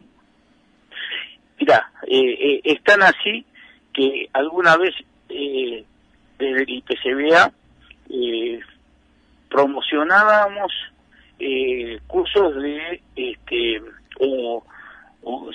Mira, 1.60 1.92
eh, 2.08 2.60
están 2.64 3.00
así 3.02 3.44
que 3.92 4.28
alguna 4.32 4.76
vez 4.76 4.92
desde 5.28 6.62
el 6.62 6.68
IPCBA 6.68 7.52
eh, 8.10 8.60
promocionábamos 9.54 10.72
eh, 11.38 12.00
cursos 12.08 12.56
de, 12.56 13.00
este, 13.14 13.80
o, 14.18 14.64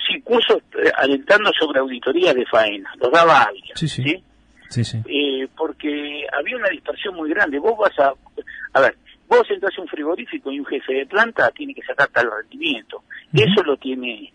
sí, 0.08 0.22
cursos 0.22 0.62
eh, 0.82 0.90
alentando 0.96 1.50
sobre 1.52 1.80
auditorías 1.80 2.34
de 2.34 2.46
faena, 2.46 2.90
los 2.98 3.12
daba 3.12 3.42
alguien, 3.42 3.76
sí, 3.76 3.88
sí. 3.88 4.24
Sí, 4.70 4.84
sí. 4.84 5.02
Eh, 5.06 5.48
porque 5.54 6.24
había 6.32 6.56
una 6.56 6.68
dispersión 6.68 7.16
muy 7.16 7.28
grande. 7.28 7.58
Vos 7.58 7.76
vas 7.76 7.98
a... 7.98 8.14
A 8.72 8.80
ver, 8.80 8.96
vos 9.28 9.42
entras 9.50 9.76
a 9.76 9.82
un 9.82 9.88
frigorífico 9.88 10.52
y 10.52 10.60
un 10.60 10.66
jefe 10.66 10.92
de 10.94 11.06
planta 11.06 11.50
tiene 11.50 11.74
que 11.74 11.82
sacar 11.82 12.08
tal 12.10 12.30
rendimiento. 12.30 13.02
Eso 13.34 13.64
lo 13.64 13.76
tiene 13.76 14.32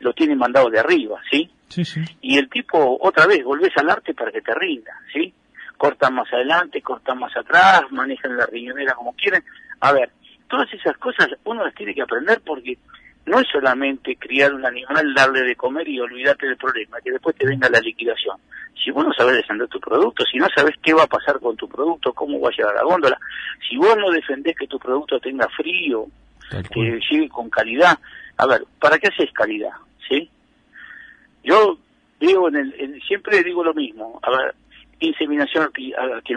lo 0.00 0.14
tiene 0.14 0.34
mandado 0.34 0.70
de 0.70 0.80
arriba, 0.80 1.20
¿sí? 1.30 1.50
Sí, 1.68 1.84
sí. 1.84 2.00
Y 2.22 2.38
el 2.38 2.48
tipo, 2.48 2.96
otra 3.00 3.26
vez, 3.26 3.44
volvés 3.44 3.76
al 3.76 3.90
arte 3.90 4.14
para 4.14 4.32
que 4.32 4.40
te 4.40 4.54
rinda, 4.54 4.92
¿sí? 5.12 5.32
Cortan 5.76 6.14
más 6.14 6.32
adelante, 6.32 6.80
cortan 6.82 7.18
más 7.18 7.36
atrás, 7.36 7.82
manejan 7.90 8.36
la 8.36 8.46
riñonera 8.46 8.94
como 8.94 9.14
quieren. 9.14 9.44
A 9.80 9.92
ver, 9.92 10.10
todas 10.48 10.72
esas 10.72 10.96
cosas 10.98 11.28
uno 11.44 11.64
las 11.64 11.74
tiene 11.74 11.94
que 11.94 12.02
aprender 12.02 12.40
porque 12.44 12.78
no 13.26 13.40
es 13.40 13.48
solamente 13.50 14.16
criar 14.16 14.52
un 14.54 14.66
animal, 14.66 15.14
darle 15.14 15.42
de 15.42 15.56
comer 15.56 15.88
y 15.88 15.98
olvidarte 15.98 16.46
del 16.46 16.56
problema, 16.56 17.00
que 17.02 17.10
después 17.10 17.34
te 17.36 17.46
venga 17.46 17.68
la 17.70 17.80
liquidación. 17.80 18.36
Si 18.82 18.90
vos 18.90 19.04
no 19.04 19.12
sabés 19.14 19.36
defender 19.36 19.66
tu 19.68 19.80
producto, 19.80 20.24
si 20.24 20.38
no 20.38 20.46
sabés 20.54 20.74
qué 20.82 20.92
va 20.92 21.04
a 21.04 21.08
pasar 21.08 21.40
con 21.40 21.56
tu 21.56 21.68
producto, 21.68 22.12
cómo 22.12 22.40
va 22.40 22.50
a 22.50 22.52
llegar 22.52 22.74
a 22.74 22.78
la 22.78 22.84
góndola, 22.84 23.18
si 23.68 23.76
vos 23.76 23.96
no 23.96 24.10
defendés 24.10 24.56
que 24.56 24.66
tu 24.66 24.78
producto 24.78 25.18
tenga 25.20 25.48
frío, 25.48 26.06
que 26.50 27.00
llegue 27.10 27.28
con 27.28 27.48
calidad, 27.48 27.98
a 28.36 28.46
ver, 28.46 28.64
¿para 28.78 28.98
qué 28.98 29.08
haces 29.08 29.32
calidad? 29.32 29.72
¿Sí? 30.06 30.28
Yo 31.42 31.78
digo, 32.20 32.48
en 32.48 32.56
el, 32.56 33.02
siempre 33.06 33.42
digo 33.42 33.64
lo 33.64 33.72
mismo, 33.72 34.18
a 34.22 34.30
ver, 34.30 34.54
inseminación 35.06 35.70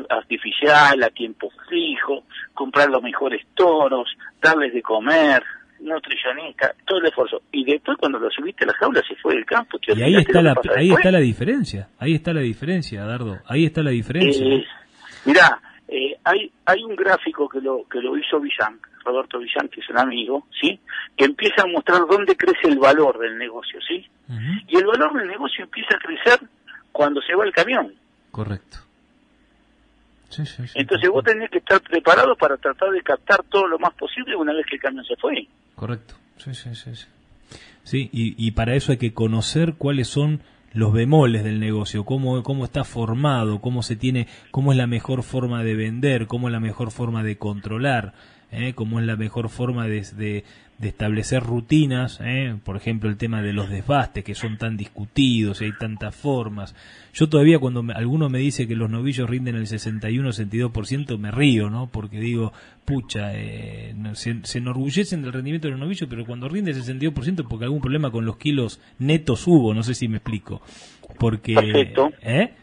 artificial 0.10 1.04
a 1.04 1.10
tiempo 1.10 1.50
fijo, 1.70 2.24
comprar 2.54 2.90
los 2.90 3.02
mejores 3.02 3.46
toros, 3.56 4.08
darles 4.42 4.74
de 4.74 4.82
comer, 4.82 5.44
nutricionista, 5.80 6.74
todo 6.86 7.00
el 7.00 7.08
esfuerzo. 7.08 7.42
Y 7.52 7.66
después 7.66 7.98
cuando 7.98 8.20
lo 8.20 8.30
subiste 8.30 8.64
a 8.64 8.68
la 8.68 8.74
jaula 8.74 9.02
se 9.08 9.16
fue 9.16 9.36
del 9.36 9.46
campo. 9.46 9.78
Y 9.88 10.02
ahí 10.02 10.16
está, 10.16 10.42
la, 10.42 10.56
ahí 10.76 10.92
está 10.92 11.12
la 11.12 11.20
diferencia, 11.20 11.90
ahí 12.00 12.16
está 12.16 12.34
la 12.34 12.42
diferencia, 12.42 13.04
Dardo, 13.06 13.38
ahí 13.48 13.66
está 13.66 13.84
la 13.84 13.92
diferencia. 13.92 14.46
Eh, 14.46 14.66
mirá, 15.26 15.60
eh, 15.88 16.18
hay, 16.24 16.52
hay 16.66 16.84
un 16.84 16.96
gráfico 16.96 17.48
que 17.48 17.62
lo, 17.62 17.88
que 17.90 18.00
lo 18.00 18.18
hizo 18.18 18.40
Villán, 18.40 18.80
Roberto 19.06 19.40
Villán, 19.40 19.70
que 19.70 19.80
es 19.80 19.90
un 19.90 19.98
amigo, 19.98 20.48
¿sí? 20.60 20.80
Que 21.16 21.26
empieza 21.26 21.64
a 21.64 21.68
mostrar 21.68 22.02
dónde 22.10 22.36
crece 22.36 22.68
el 22.68 22.78
valor 22.78 23.18
del 23.20 23.38
negocio, 23.38 23.80
¿sí? 23.88 24.06
Y 24.68 24.78
el 24.78 24.86
valor 24.86 25.14
del 25.14 25.28
negocio 25.28 25.64
empieza 25.64 25.96
a 25.96 26.00
crecer 26.00 26.40
cuando 26.92 27.22
se 27.22 27.34
va 27.34 27.46
el 27.46 27.54
camión. 27.54 27.94
Correcto. 28.38 28.78
Entonces 30.76 31.10
vos 31.10 31.24
tenés 31.24 31.50
que 31.50 31.58
estar 31.58 31.82
preparado 31.82 32.36
para 32.36 32.56
tratar 32.58 32.92
de 32.92 33.02
captar 33.02 33.42
todo 33.50 33.66
lo 33.66 33.80
más 33.80 33.96
posible 33.96 34.36
una 34.36 34.54
vez 34.54 34.64
que 34.68 34.76
el 34.76 34.82
camión 34.84 35.04
se 35.06 35.16
fue. 35.16 35.48
Correcto. 35.74 36.14
Sí, 36.38 36.54
sí, 36.54 36.76
sí. 36.76 36.92
Sí, 37.84 38.10
y, 38.14 38.36
y 38.38 38.52
para 38.52 38.76
eso 38.76 38.92
hay 38.92 39.00
que 39.00 39.12
conocer 39.12 39.74
cuáles 39.74 40.08
son 40.08 40.42
los 40.72 40.94
bemoles 40.94 41.44
del 41.44 41.60
negocio, 41.60 42.06
cómo, 42.06 42.44
cómo 42.44 42.66
está 42.66 42.84
formado, 42.84 43.60
cómo 43.60 43.82
se 43.82 43.96
tiene, 43.96 44.28
cómo 44.52 44.72
es 44.72 44.78
la 44.78 44.86
mejor 44.86 45.24
forma 45.24 45.64
de 45.64 45.74
vender, 45.74 46.28
cómo 46.28 46.48
es 46.48 46.52
la 46.52 46.60
mejor 46.60 46.92
forma 46.92 47.24
de 47.24 47.40
controlar, 47.40 48.14
¿eh? 48.52 48.74
cómo 48.76 49.00
es 49.00 49.08
la 49.08 49.16
mejor 49.16 49.50
forma 49.50 49.88
de, 49.88 50.02
de, 50.16 50.44
de 50.78 50.90
establecer 50.90 51.42
rutinas, 51.42 52.20
¿eh? 52.22 52.56
por 52.64 52.78
ejemplo 52.78 53.10
el 53.10 53.18
tema 53.18 53.42
de 53.42 53.52
los 53.52 53.70
desbastes 53.70 54.24
que 54.24 54.36
son 54.36 54.58
tan 54.58 54.78
discutidos 54.78 55.62
y 55.62 55.66
hay 55.66 55.72
tantas 55.72 56.16
formas. 56.16 56.76
Yo 57.14 57.28
todavía 57.30 57.58
cuando 57.58 57.84
alguno 57.96 58.30
me 58.30 58.38
dice 58.38 58.68
que 58.68 58.76
los 58.76 58.90
novillos 58.90 59.28
rinden 59.28 59.56
el 59.56 59.66
61-62% 59.66 61.18
me 61.18 61.32
río, 61.32 61.72
¿no? 61.72 61.88
Porque 61.88 62.20
digo, 62.20 62.54
pucha, 62.86 63.32
eh, 63.34 63.96
se, 64.14 64.58
enorgullecen 64.58 65.24
del 65.24 65.34
rendimiento 65.34 65.68
de 65.68 65.72
los 65.72 65.80
novillos, 65.80 66.08
pero 66.08 66.26
cuando 66.26 66.48
rinde 66.48 66.72
el 66.72 66.78
62% 66.78 67.48
porque 67.48 67.66
algún 67.66 67.82
problema 67.82 68.12
con 68.12 68.26
los 68.26 68.38
kilos 68.38 68.80
netos 69.00 69.48
hubo, 69.48 69.74
no 69.74 69.82
sé 69.82 69.96
si 69.96 70.08
me 70.08 70.18
explico. 70.18 70.62
Porque... 71.18 71.56
Perfecto. 71.56 72.12
¿Eh? 72.22 72.54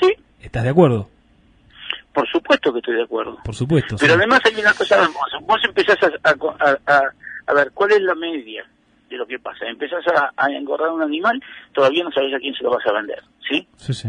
Sí. 0.00 0.12
¿Estás 0.40 0.62
de 0.62 0.70
acuerdo? 0.70 1.10
Por 2.12 2.28
supuesto 2.28 2.72
que 2.72 2.78
estoy 2.78 2.96
de 2.96 3.02
acuerdo. 3.04 3.38
Por 3.44 3.54
supuesto. 3.54 3.96
Pero 3.98 4.14
además 4.14 4.40
hay 4.44 4.60
una 4.60 4.72
cosa 4.72 4.96
hermosa. 4.96 5.38
Vos 5.42 5.60
empezás 5.64 5.98
a, 6.02 6.30
a, 6.30 7.02
a, 7.46 7.54
ver 7.54 7.70
cuál 7.72 7.92
es 7.92 8.00
la 8.00 8.14
media 8.14 8.66
de 9.08 9.16
lo 9.16 9.26
que 9.26 9.38
pasa. 9.38 9.66
Empezás 9.66 10.04
a, 10.36 10.50
engordar 10.50 10.90
un 10.90 11.02
animal, 11.02 11.42
todavía 11.72 12.04
no 12.04 12.10
sabes 12.12 12.34
a 12.34 12.38
quién 12.38 12.54
se 12.54 12.64
lo 12.64 12.70
vas 12.70 12.86
a 12.86 12.92
vender, 12.92 13.22
¿sí? 13.48 13.66
Sí, 13.76 13.94
sí. 13.94 14.08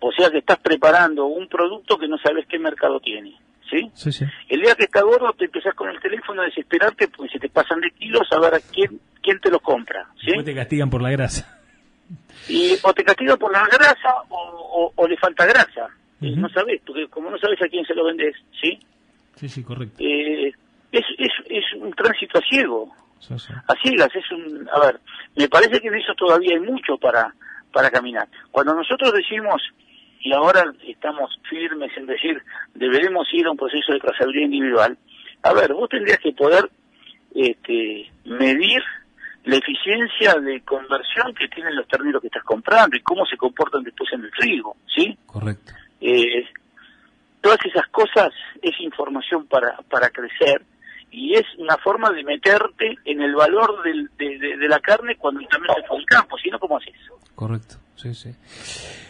O 0.00 0.10
sea 0.12 0.30
que 0.30 0.38
estás 0.38 0.58
preparando 0.58 1.26
un 1.26 1.48
producto 1.48 1.98
que 1.98 2.08
no 2.08 2.18
sabes 2.18 2.46
qué 2.48 2.58
mercado 2.58 3.00
tiene, 3.00 3.36
¿sí? 3.70 3.90
Sí, 3.94 4.12
sí. 4.12 4.24
El 4.48 4.62
día 4.62 4.74
que 4.74 4.84
está 4.84 5.02
gordo 5.02 5.32
te 5.32 5.44
empezás 5.44 5.74
con 5.74 5.88
el 5.88 6.00
teléfono 6.00 6.42
a 6.42 6.46
desesperarte 6.46 7.08
porque 7.08 7.32
si 7.32 7.38
te 7.38 7.48
pasan 7.48 7.80
de 7.80 7.90
kilos 7.90 8.26
a 8.32 8.40
ver 8.40 8.54
a 8.54 8.60
quién, 8.60 9.00
quién 9.22 9.38
te 9.40 9.50
lo 9.50 9.60
compra, 9.60 10.08
¿sí? 10.20 10.26
Después 10.26 10.46
te 10.46 10.54
castigan 10.54 10.90
por 10.90 11.02
la 11.02 11.10
grasa. 11.10 11.58
Y 12.48 12.76
o 12.82 12.92
te 12.92 13.04
castigan 13.04 13.38
por 13.38 13.52
la 13.52 13.66
grasa 13.66 14.14
o, 14.28 14.92
o 14.94 15.08
le 15.08 15.16
falta 15.16 15.46
grasa 15.46 15.88
no 16.30 16.48
sabes, 16.48 16.80
porque 16.86 17.08
como 17.08 17.30
no 17.30 17.38
sabes 17.38 17.60
a 17.62 17.68
quién 17.68 17.84
se 17.84 17.94
lo 17.94 18.04
vendes, 18.04 18.36
¿sí? 18.60 18.78
Sí, 19.36 19.48
sí, 19.48 19.62
correcto. 19.62 19.96
Eh, 19.98 20.52
es, 20.92 21.04
es, 21.18 21.32
es 21.48 21.64
un 21.80 21.92
tránsito 21.92 22.38
a 22.38 22.42
ciego, 22.42 22.92
a 23.68 23.74
ciegas, 23.82 24.08
es 24.14 24.30
un, 24.30 24.68
a 24.72 24.78
ver, 24.80 25.00
me 25.36 25.48
parece 25.48 25.80
que 25.80 25.88
en 25.88 25.94
eso 25.94 26.12
todavía 26.14 26.54
hay 26.54 26.60
mucho 26.60 26.96
para, 26.98 27.32
para 27.72 27.90
caminar. 27.90 28.28
Cuando 28.50 28.74
nosotros 28.74 29.12
decimos, 29.12 29.62
y 30.20 30.32
ahora 30.32 30.64
estamos 30.86 31.30
firmes 31.48 31.90
en 31.96 32.06
decir, 32.06 32.42
deberemos 32.74 33.26
ir 33.32 33.46
a 33.46 33.50
un 33.50 33.56
proceso 33.56 33.92
de 33.92 34.00
trazabilidad 34.00 34.46
individual, 34.46 34.98
a 35.42 35.52
ver, 35.52 35.72
vos 35.72 35.88
tendrías 35.88 36.18
que 36.18 36.32
poder 36.32 36.68
este, 37.34 38.10
medir 38.24 38.82
la 39.44 39.56
eficiencia 39.56 40.34
de 40.34 40.60
conversión 40.60 41.34
que 41.34 41.48
tienen 41.48 41.74
los 41.74 41.88
terneros 41.88 42.20
que 42.20 42.28
estás 42.28 42.44
comprando 42.44 42.96
y 42.96 43.00
cómo 43.00 43.26
se 43.26 43.36
comportan 43.36 43.82
después 43.82 44.12
en 44.12 44.24
el 44.24 44.30
trigo, 44.30 44.76
¿sí? 44.94 45.16
Correcto. 45.26 45.72
Eh, 46.02 46.44
todas 47.40 47.58
esas 47.64 47.86
cosas 47.88 48.30
es 48.60 48.78
información 48.80 49.46
para, 49.46 49.76
para 49.88 50.10
crecer 50.10 50.62
y 51.12 51.34
es 51.34 51.44
una 51.58 51.76
forma 51.76 52.10
de 52.10 52.24
meterte 52.24 52.96
en 53.04 53.20
el 53.20 53.34
valor 53.34 53.82
del, 53.82 54.10
de, 54.16 54.68
la 54.68 54.80
carne 54.80 55.16
cuando 55.16 55.40
también 55.48 55.74
se 55.76 55.86
fue 55.86 55.98
al 55.98 56.06
campo, 56.06 56.38
si 56.38 56.48
no, 56.50 56.58
¿cómo 56.58 56.78
haces? 56.78 56.94
Correcto, 57.34 57.76
sí, 58.02 58.14
sí. 58.14 58.30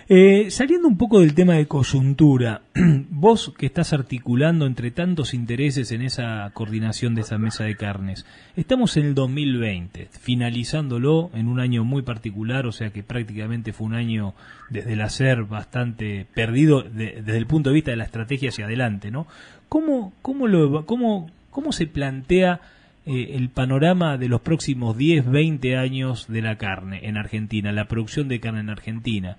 Eh, 0.08 0.50
saliendo 0.50 0.88
un 0.88 0.98
poco 0.98 1.20
del 1.20 1.34
tema 1.34 1.54
de 1.54 1.66
coyuntura, 1.66 2.62
vos 3.10 3.52
que 3.56 3.66
estás 3.66 3.92
articulando 3.92 4.66
entre 4.66 4.90
tantos 4.90 5.32
intereses 5.32 5.90
en 5.92 6.02
esa 6.02 6.50
coordinación 6.52 7.14
de 7.14 7.22
esa 7.22 7.38
mesa 7.38 7.64
de 7.64 7.76
carnes, 7.76 8.26
estamos 8.56 8.96
en 8.96 9.06
el 9.06 9.14
2020, 9.14 10.08
finalizándolo 10.10 11.30
en 11.34 11.48
un 11.48 11.60
año 11.60 11.84
muy 11.84 12.02
particular, 12.02 12.66
o 12.66 12.72
sea 12.72 12.90
que 12.90 13.02
prácticamente 13.02 13.72
fue 13.72 13.86
un 13.86 13.94
año 13.94 14.34
desde 14.68 14.92
el 14.92 15.00
hacer 15.00 15.44
bastante 15.44 16.26
perdido 16.34 16.82
desde 16.82 17.38
el 17.38 17.46
punto 17.46 17.70
de 17.70 17.74
vista 17.74 17.92
de 17.92 17.96
la 17.96 18.04
estrategia 18.04 18.50
hacia 18.50 18.66
adelante, 18.66 19.10
¿no? 19.10 19.26
¿Cómo, 19.68 20.12
cómo, 20.20 20.84
cómo, 20.84 21.30
cómo 21.50 21.72
se 21.72 21.86
plantea 21.86 22.60
eh, 23.06 23.34
el 23.34 23.48
panorama 23.50 24.16
de 24.16 24.28
los 24.28 24.40
próximos 24.40 24.96
10, 24.96 25.30
20 25.30 25.76
años 25.76 26.26
de 26.28 26.42
la 26.42 26.56
carne 26.56 27.00
en 27.02 27.16
Argentina, 27.16 27.72
la 27.72 27.86
producción 27.86 28.28
de 28.28 28.40
carne 28.40 28.60
en 28.60 28.70
Argentina? 28.70 29.36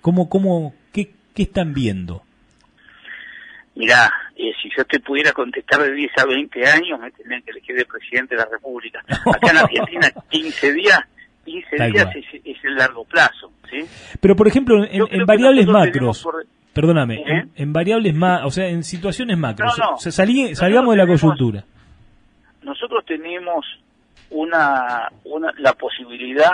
¿Cómo, 0.00 0.28
cómo, 0.28 0.74
qué, 0.92 1.12
qué 1.34 1.42
están 1.42 1.74
viendo? 1.74 2.22
Mirá, 3.76 4.12
eh, 4.36 4.52
si 4.62 4.68
yo 4.76 4.84
te 4.84 5.00
pudiera 5.00 5.32
contestar 5.32 5.82
de 5.82 5.92
10 5.92 6.10
a 6.18 6.26
20 6.26 6.66
años, 6.66 7.00
me 7.00 7.10
tendrían 7.12 7.42
que 7.42 7.50
elegir 7.52 7.76
de 7.76 7.84
presidente 7.84 8.34
de 8.34 8.42
la 8.42 8.48
República. 8.50 9.00
Acá 9.08 9.50
en 9.50 9.56
Argentina, 9.58 10.10
15 10.28 10.72
días, 10.72 11.00
15 11.44 11.76
días 11.76 12.08
es, 12.44 12.64
el 12.64 12.74
largo 12.74 13.04
plazo. 13.04 13.52
¿sí? 13.70 13.84
Pero, 14.20 14.34
por 14.34 14.48
ejemplo, 14.48 14.84
en, 14.84 15.24
variables 15.24 15.66
macros, 15.66 16.26
perdóname, 16.72 17.16
¿Eh? 17.16 17.44
en, 17.54 17.72
variables 17.72 18.14
más, 18.14 18.44
o 18.44 18.50
sea, 18.50 18.68
en 18.68 18.82
situaciones 18.82 19.38
macros, 19.38 19.74
salgamos 19.98 20.94
de 20.94 20.96
la 20.96 21.06
coyuntura. 21.06 21.64
Nosotros 22.62 23.04
tenemos 23.06 23.64
una, 24.30 25.10
una 25.24 25.52
la 25.58 25.72
posibilidad 25.74 26.52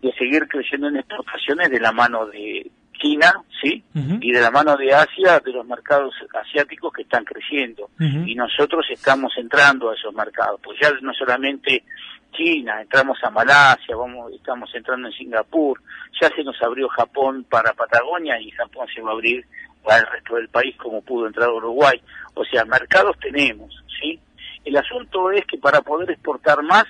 de 0.00 0.12
seguir 0.14 0.48
creciendo 0.48 0.88
en 0.88 0.96
exportaciones 0.96 1.70
de 1.70 1.80
la 1.80 1.92
mano 1.92 2.26
de 2.26 2.70
China, 3.00 3.32
¿sí? 3.60 3.82
Y 3.94 4.32
de 4.32 4.40
la 4.40 4.50
mano 4.50 4.76
de 4.76 4.94
Asia, 4.94 5.40
de 5.44 5.52
los 5.52 5.66
mercados 5.66 6.14
asiáticos 6.34 6.92
que 6.92 7.02
están 7.02 7.24
creciendo. 7.24 7.90
Y 7.98 8.34
nosotros 8.34 8.86
estamos 8.90 9.32
entrando 9.36 9.90
a 9.90 9.94
esos 9.94 10.14
mercados. 10.14 10.60
Pues 10.62 10.78
ya 10.80 10.90
no 11.00 11.12
solamente 11.12 11.84
China, 12.32 12.80
entramos 12.80 13.18
a 13.22 13.30
Malasia, 13.30 13.94
vamos, 13.96 14.32
estamos 14.32 14.70
entrando 14.74 15.08
en 15.08 15.14
Singapur, 15.14 15.80
ya 16.20 16.28
se 16.34 16.42
nos 16.42 16.60
abrió 16.62 16.88
Japón 16.88 17.44
para 17.48 17.72
Patagonia 17.74 18.40
y 18.40 18.50
Japón 18.52 18.86
se 18.94 19.02
va 19.02 19.10
a 19.10 19.14
abrir 19.14 19.44
para 19.82 19.98
el 19.98 20.06
resto 20.06 20.36
del 20.36 20.48
país 20.48 20.76
como 20.76 21.02
pudo 21.02 21.26
entrar 21.26 21.50
Uruguay. 21.50 22.00
O 22.34 22.44
sea, 22.44 22.64
mercados 22.64 23.16
tenemos, 23.20 23.74
¿sí? 24.00 24.18
El 24.64 24.76
asunto 24.76 25.30
es 25.30 25.44
que 25.46 25.58
para 25.58 25.80
poder 25.82 26.10
exportar 26.10 26.62
más, 26.62 26.84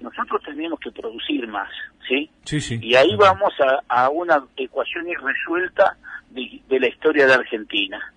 nosotros 0.00 0.42
tenemos 0.44 0.78
que 0.80 0.90
producir 0.90 1.46
más, 1.48 1.70
¿sí? 2.06 2.30
Sí, 2.44 2.60
sí. 2.60 2.78
Y 2.82 2.94
ahí 2.94 3.14
vamos 3.16 3.54
a, 3.88 4.08
una 4.10 4.44
ecuación 4.56 5.08
irresuelta 5.08 5.96
de, 6.30 6.60
de, 6.68 6.80
la 6.80 6.88
historia 6.88 7.26
de 7.26 7.34
Argentina. 7.34 8.12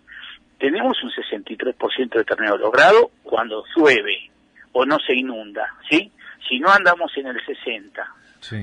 Tenemos 0.59 0.97
un 1.03 1.11
63% 1.11 2.09
de 2.09 2.23
ternero 2.23 2.57
logrado 2.57 3.11
cuando 3.23 3.63
llueve 3.75 4.29
o 4.73 4.85
no 4.85 4.97
se 4.99 5.15
inunda, 5.15 5.75
¿sí? 5.89 6.11
Si 6.47 6.59
no 6.59 6.69
andamos 6.69 7.11
en 7.17 7.27
el 7.27 7.45
60, 7.45 8.05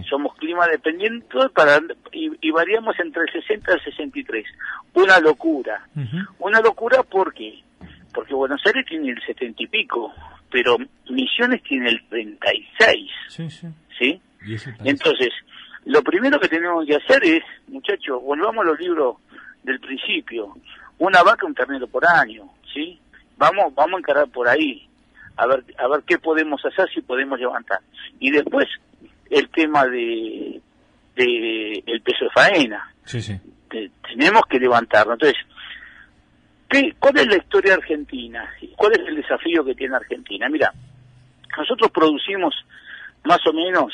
Somos 0.09 0.35
clima 0.37 0.67
dependiente 0.67 1.27
para, 1.55 1.81
y, 2.13 2.51
variamos 2.51 2.99
entre 3.01 3.23
el 3.23 3.33
60 3.33 3.71
y 3.71 3.75
el 3.75 3.85
63. 3.85 4.47
Una 4.95 5.19
locura. 5.21 5.87
Una 6.39 6.61
locura 6.61 7.03
porque 7.03 7.63
porque 8.15 8.35
Buenos 8.35 8.61
Aires 8.67 8.87
tiene 8.89 9.11
el 9.11 9.21
70 9.27 9.63
y 9.63 9.67
pico, 9.67 10.13
pero 10.51 10.77
Misiones 11.11 11.63
tiene 11.65 11.91
el 11.91 12.09
36. 12.09 13.11
Sí, 13.29 13.51
sí. 13.51 13.69
¿Sí? 13.99 14.21
Entonces, 14.85 15.31
lo 15.85 16.03
primero 16.03 16.39
que 16.39 16.49
tenemos 16.49 16.87
que 16.87 16.97
hacer 16.97 17.25
es, 17.25 17.43
muchachos, 17.69 18.23
volvamos 18.23 18.65
a 18.65 18.69
los 18.69 18.81
libros 18.81 19.17
del 19.63 19.81
principio. 19.81 20.57
Una 20.99 21.23
vaca, 21.23 21.47
un 21.47 21.55
ternero 21.55 21.87
por 21.87 22.07
año, 22.07 22.49
¿sí? 22.73 22.99
Vamos, 23.37 23.75
vamos 23.75 23.97
a 23.97 23.99
encarar 23.99 24.29
por 24.29 24.49
ahí, 24.49 24.89
a 25.37 25.47
ver, 25.47 25.65
a 25.79 25.89
ver 25.89 26.03
qué 26.07 26.19
podemos 26.19 26.65
hacer, 26.65 26.89
si 26.95 27.01
podemos 27.03 27.39
levantar. 27.39 27.81
Y 28.21 28.31
después, 28.31 28.67
el 29.31 29.49
tema 29.49 29.87
de, 29.87 30.61
de 31.17 31.83
el 31.87 32.01
peso 32.03 32.25
de 32.25 32.31
faena. 32.31 32.93
Sí, 33.05 33.21
sí. 33.21 33.39
tenemos 33.69 34.43
que 34.49 34.59
levantarlo. 34.59 35.15
Entonces, 35.15 35.39
¿qué, 36.69 36.95
¿cuál 36.99 37.19
es 37.19 37.27
la 37.27 37.37
historia 37.37 37.75
argentina? 37.75 38.49
¿Cuál 38.77 38.93
es 38.93 39.07
el 39.07 39.17
desafío 39.17 39.65
que 39.65 39.75
tiene 39.75 39.97
Argentina? 39.97 40.49
Mira, 40.49 40.73
nosotros 41.57 41.91
producimos 41.91 42.55
más 43.25 43.41
o 43.47 43.53
menos 43.53 43.93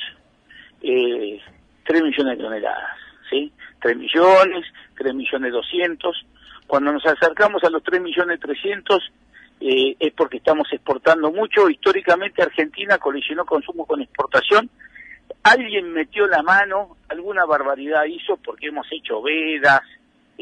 eh, 0.82 1.40
3 1.84 2.02
millones 2.02 2.38
de 2.38 2.44
toneladas, 2.44 2.96
¿sí? 3.28 3.52
3 3.80 3.96
millones, 3.96 4.66
3 4.96 5.14
millones 5.14 5.52
200. 5.52 6.26
Cuando 6.66 6.92
nos 6.92 7.04
acercamos 7.06 7.62
a 7.64 7.70
los 7.70 7.82
3 7.82 8.00
millones 8.00 8.40
300 8.40 9.12
eh, 9.60 9.96
es 9.98 10.12
porque 10.14 10.38
estamos 10.38 10.68
exportando 10.72 11.30
mucho. 11.30 11.68
Históricamente 11.68 12.42
Argentina 12.42 12.98
colisionó 12.98 13.44
consumo 13.44 13.86
con 13.86 14.00
exportación. 14.00 14.70
Alguien 15.42 15.92
metió 15.92 16.26
la 16.26 16.42
mano, 16.42 16.96
alguna 17.08 17.44
barbaridad 17.44 18.04
hizo 18.04 18.36
porque 18.36 18.68
hemos 18.68 18.86
hecho 18.90 19.22
vedas, 19.22 19.80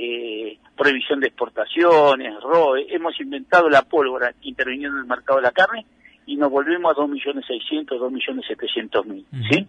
eh, 0.01 0.59
prohibición 0.77 1.19
de 1.19 1.27
exportaciones, 1.27 2.41
ROE, 2.41 2.87
hemos 2.89 3.21
inventado 3.21 3.69
la 3.69 3.83
pólvora 3.83 4.33
interviniendo 4.43 4.97
en 4.97 5.03
el 5.03 5.09
mercado 5.09 5.39
de 5.39 5.43
la 5.43 5.51
carne 5.51 5.85
y 6.25 6.37
nos 6.37 6.51
volvemos 6.51 6.93
a 6.93 7.01
2.600.000, 7.01 7.89
2.700.000, 7.89 9.25
¿sí? 9.51 9.67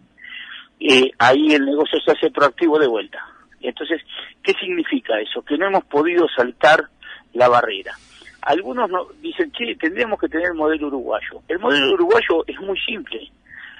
Eh, 0.80 1.12
ahí 1.18 1.54
el 1.54 1.66
negocio 1.66 2.00
se 2.06 2.12
hace 2.12 2.30
proactivo 2.30 2.78
de 2.78 2.88
vuelta. 2.88 3.20
Entonces, 3.60 4.02
¿qué 4.44 4.54
significa 4.54 5.20
eso? 5.20 5.42
Que 5.42 5.58
no 5.58 5.66
hemos 5.66 5.84
podido 5.86 6.28
saltar 6.30 6.90
la 7.34 7.50
barrera. 7.50 7.94
Algunos 8.42 8.90
no, 8.90 9.08
dicen, 9.20 9.52
che, 9.52 9.76
tendríamos 9.76 10.20
que 10.20 10.30
tener 10.30 10.50
el 10.50 10.54
modelo 10.54 10.88
uruguayo. 10.88 11.42
El 11.48 11.60
modelo 11.60 11.94
uruguayo 11.94 12.46
es 12.46 12.60
muy 12.62 12.80
simple. 12.80 13.30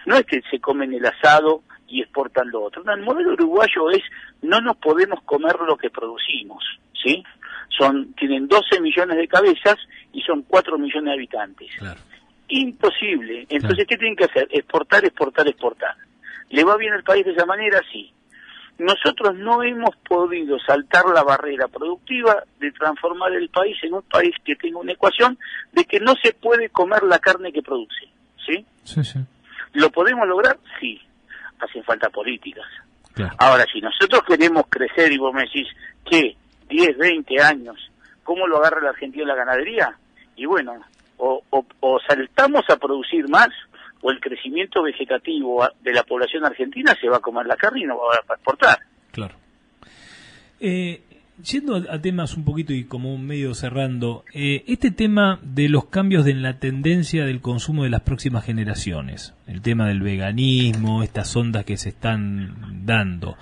No 0.06 0.16
es 0.16 0.26
que 0.26 0.42
se 0.50 0.60
comen 0.60 0.94
el 0.94 1.06
asado 1.06 1.62
y 1.90 2.02
exportan 2.02 2.50
lo 2.50 2.64
otro. 2.64 2.84
No, 2.84 2.94
el 2.94 3.02
modelo 3.02 3.34
uruguayo 3.34 3.90
es, 3.92 4.04
no 4.42 4.62
nos 4.62 4.78
podemos 4.78 5.22
comer 5.24 5.56
lo 5.68 5.78
que 5.78 5.90
producimos, 5.90 6.64
¿sí? 7.04 7.24
Son, 7.78 8.14
tienen 8.14 8.48
12 8.48 8.82
millones 8.82 9.18
de 9.18 9.28
cabezas 9.28 9.78
y 10.14 10.22
son 10.22 10.44
4 10.44 10.78
millones 10.78 11.06
de 11.06 11.14
habitantes. 11.14 11.70
Imposible. 12.50 13.46
Entonces, 13.50 13.86
¿qué 13.88 13.98
tienen 13.98 14.16
que 14.16 14.26
hacer? 14.26 14.48
Exportar, 14.52 15.06
exportar, 15.06 15.48
exportar. 15.48 15.96
¿Le 16.50 16.64
va 16.64 16.78
bien 16.78 16.94
el 16.94 17.04
país 17.04 17.26
de 17.26 17.32
esa 17.32 17.46
manera? 17.46 17.80
Sí. 17.92 18.12
Nosotros 18.80 19.36
no 19.36 19.62
hemos 19.62 19.96
podido 20.08 20.58
saltar 20.60 21.06
la 21.14 21.24
barrera 21.24 21.68
productiva 21.68 22.44
de 22.60 22.72
transformar 22.72 23.34
el 23.34 23.50
país 23.50 23.78
en 23.84 23.94
un 23.94 24.04
país 24.04 24.34
que 24.44 24.56
tenga 24.56 24.80
una 24.80 24.94
ecuación 24.94 25.38
de 25.74 25.86
que 25.86 26.00
no 26.00 26.16
se 26.22 26.34
puede 26.34 26.70
comer 26.70 27.04
la 27.04 27.20
carne 27.20 27.52
que 27.52 27.62
produce. 27.62 28.08
¿Sí? 28.46 28.66
Sí, 28.84 29.04
sí. 29.04 29.20
¿Lo 29.74 29.92
podemos 29.92 30.28
lograr? 30.28 30.58
Sí. 30.80 31.00
Hacen 31.60 31.84
falta 31.84 32.10
políticas. 32.10 32.66
Ahora, 33.38 33.66
si 33.72 33.82
nosotros 33.82 34.22
queremos 34.26 34.64
crecer 34.70 35.12
y 35.12 35.18
vos 35.18 35.34
me 35.34 35.42
decís 35.42 35.68
que 36.10 36.38
10, 36.70 36.98
20 36.98 37.42
años, 37.42 37.92
¿cómo 38.24 38.48
lo 38.48 38.58
agarra 38.58 38.82
la 38.82 38.90
Argentina 38.92 39.26
la 39.26 39.36
ganadería? 39.36 39.94
Y 40.38 40.46
bueno, 40.46 40.80
o, 41.18 41.44
o 41.52 42.00
saltamos 42.08 42.64
a 42.70 42.78
producir 42.78 43.28
más 43.28 43.50
o 44.02 44.12
el 44.12 44.20
crecimiento 44.20 44.82
vegetativo 44.84 45.68
de 45.82 45.94
la 45.94 46.04
población 46.04 46.46
argentina 46.46 46.96
se 47.00 47.10
va 47.10 47.18
a 47.18 47.22
comer 47.22 47.46
la 47.46 47.58
carne 47.58 47.82
y 47.82 47.86
no 47.86 47.98
va 47.98 48.16
a 48.16 48.34
exportar. 48.34 48.80
Claro. 49.12 49.36
Eh, 50.60 51.02
yendo 51.44 51.76
a, 51.76 52.02
temas 52.02 52.36
un 52.36 52.44
poquito 52.44 52.74
y 52.74 52.86
como 52.86 53.18
medio 53.18 53.54
cerrando, 53.54 54.24
eh, 54.34 54.64
este 54.68 54.92
tema 54.92 55.40
de 55.44 55.70
los 55.70 55.86
cambios 55.86 56.28
en 56.28 56.42
la 56.42 56.60
tendencia 56.60 57.26
del 57.26 57.42
consumo 57.42 57.84
de 57.84 57.90
las 57.90 58.02
próximas 58.02 58.46
generaciones, 58.46 59.34
el 59.48 59.62
tema 59.62 59.88
del 59.88 60.02
veganismo, 60.02 61.04
estas 61.04 61.36
ondas 61.36 61.66
que 61.66 61.78
se 61.78 61.90
están 61.90 62.86
dando. 62.86 63.38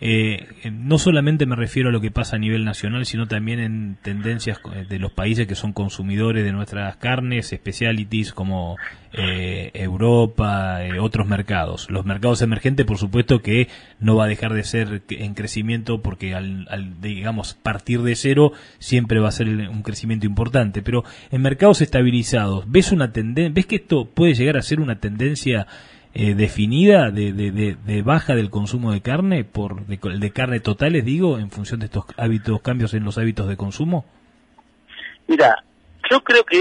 Eh, 0.00 0.46
no 0.70 0.98
solamente 0.98 1.44
me 1.46 1.56
refiero 1.56 1.88
a 1.88 1.92
lo 1.92 2.00
que 2.00 2.10
pasa 2.10 2.36
a 2.36 2.38
nivel 2.38 2.64
nacional, 2.64 3.04
sino 3.04 3.26
también 3.26 3.58
en 3.58 3.96
tendencias 4.00 4.60
de 4.88 4.98
los 4.98 5.12
países 5.12 5.46
que 5.46 5.56
son 5.56 5.72
consumidores 5.72 6.44
de 6.44 6.52
nuestras 6.52 6.96
carnes, 6.96 7.48
specialities 7.48 8.32
como 8.32 8.76
eh, 9.12 9.70
Europa, 9.74 10.84
eh, 10.84 11.00
otros 11.00 11.26
mercados. 11.26 11.90
Los 11.90 12.04
mercados 12.04 12.42
emergentes, 12.42 12.86
por 12.86 12.98
supuesto, 12.98 13.40
que 13.42 13.68
no 13.98 14.16
va 14.16 14.26
a 14.26 14.28
dejar 14.28 14.54
de 14.54 14.62
ser 14.62 15.02
en 15.08 15.34
crecimiento 15.34 16.00
porque 16.00 16.34
al, 16.34 16.66
al 16.70 17.00
digamos, 17.00 17.54
partir 17.54 18.02
de 18.02 18.14
cero 18.14 18.52
siempre 18.78 19.18
va 19.18 19.28
a 19.28 19.32
ser 19.32 19.48
un 19.48 19.82
crecimiento 19.82 20.26
importante. 20.26 20.82
Pero 20.82 21.04
en 21.32 21.42
mercados 21.42 21.80
estabilizados, 21.80 22.70
¿ves 22.70 22.92
una 22.92 23.12
tendencia, 23.12 23.52
ves 23.52 23.66
que 23.66 23.76
esto 23.76 24.04
puede 24.06 24.34
llegar 24.34 24.56
a 24.56 24.62
ser 24.62 24.80
una 24.80 25.00
tendencia 25.00 25.66
eh, 26.14 26.34
definida 26.34 27.10
de, 27.10 27.32
de, 27.32 28.02
baja 28.02 28.34
del 28.34 28.50
consumo 28.50 28.92
de 28.92 29.00
carne, 29.00 29.44
por 29.44 29.86
de, 29.86 29.98
de, 30.18 30.30
carne 30.30 30.60
totales, 30.60 31.04
digo, 31.04 31.38
en 31.38 31.50
función 31.50 31.80
de 31.80 31.86
estos 31.86 32.04
hábitos, 32.16 32.60
cambios 32.62 32.94
en 32.94 33.04
los 33.04 33.18
hábitos 33.18 33.48
de 33.48 33.56
consumo? 33.56 34.04
Mira, 35.26 35.62
yo 36.10 36.20
creo 36.20 36.44
que 36.44 36.58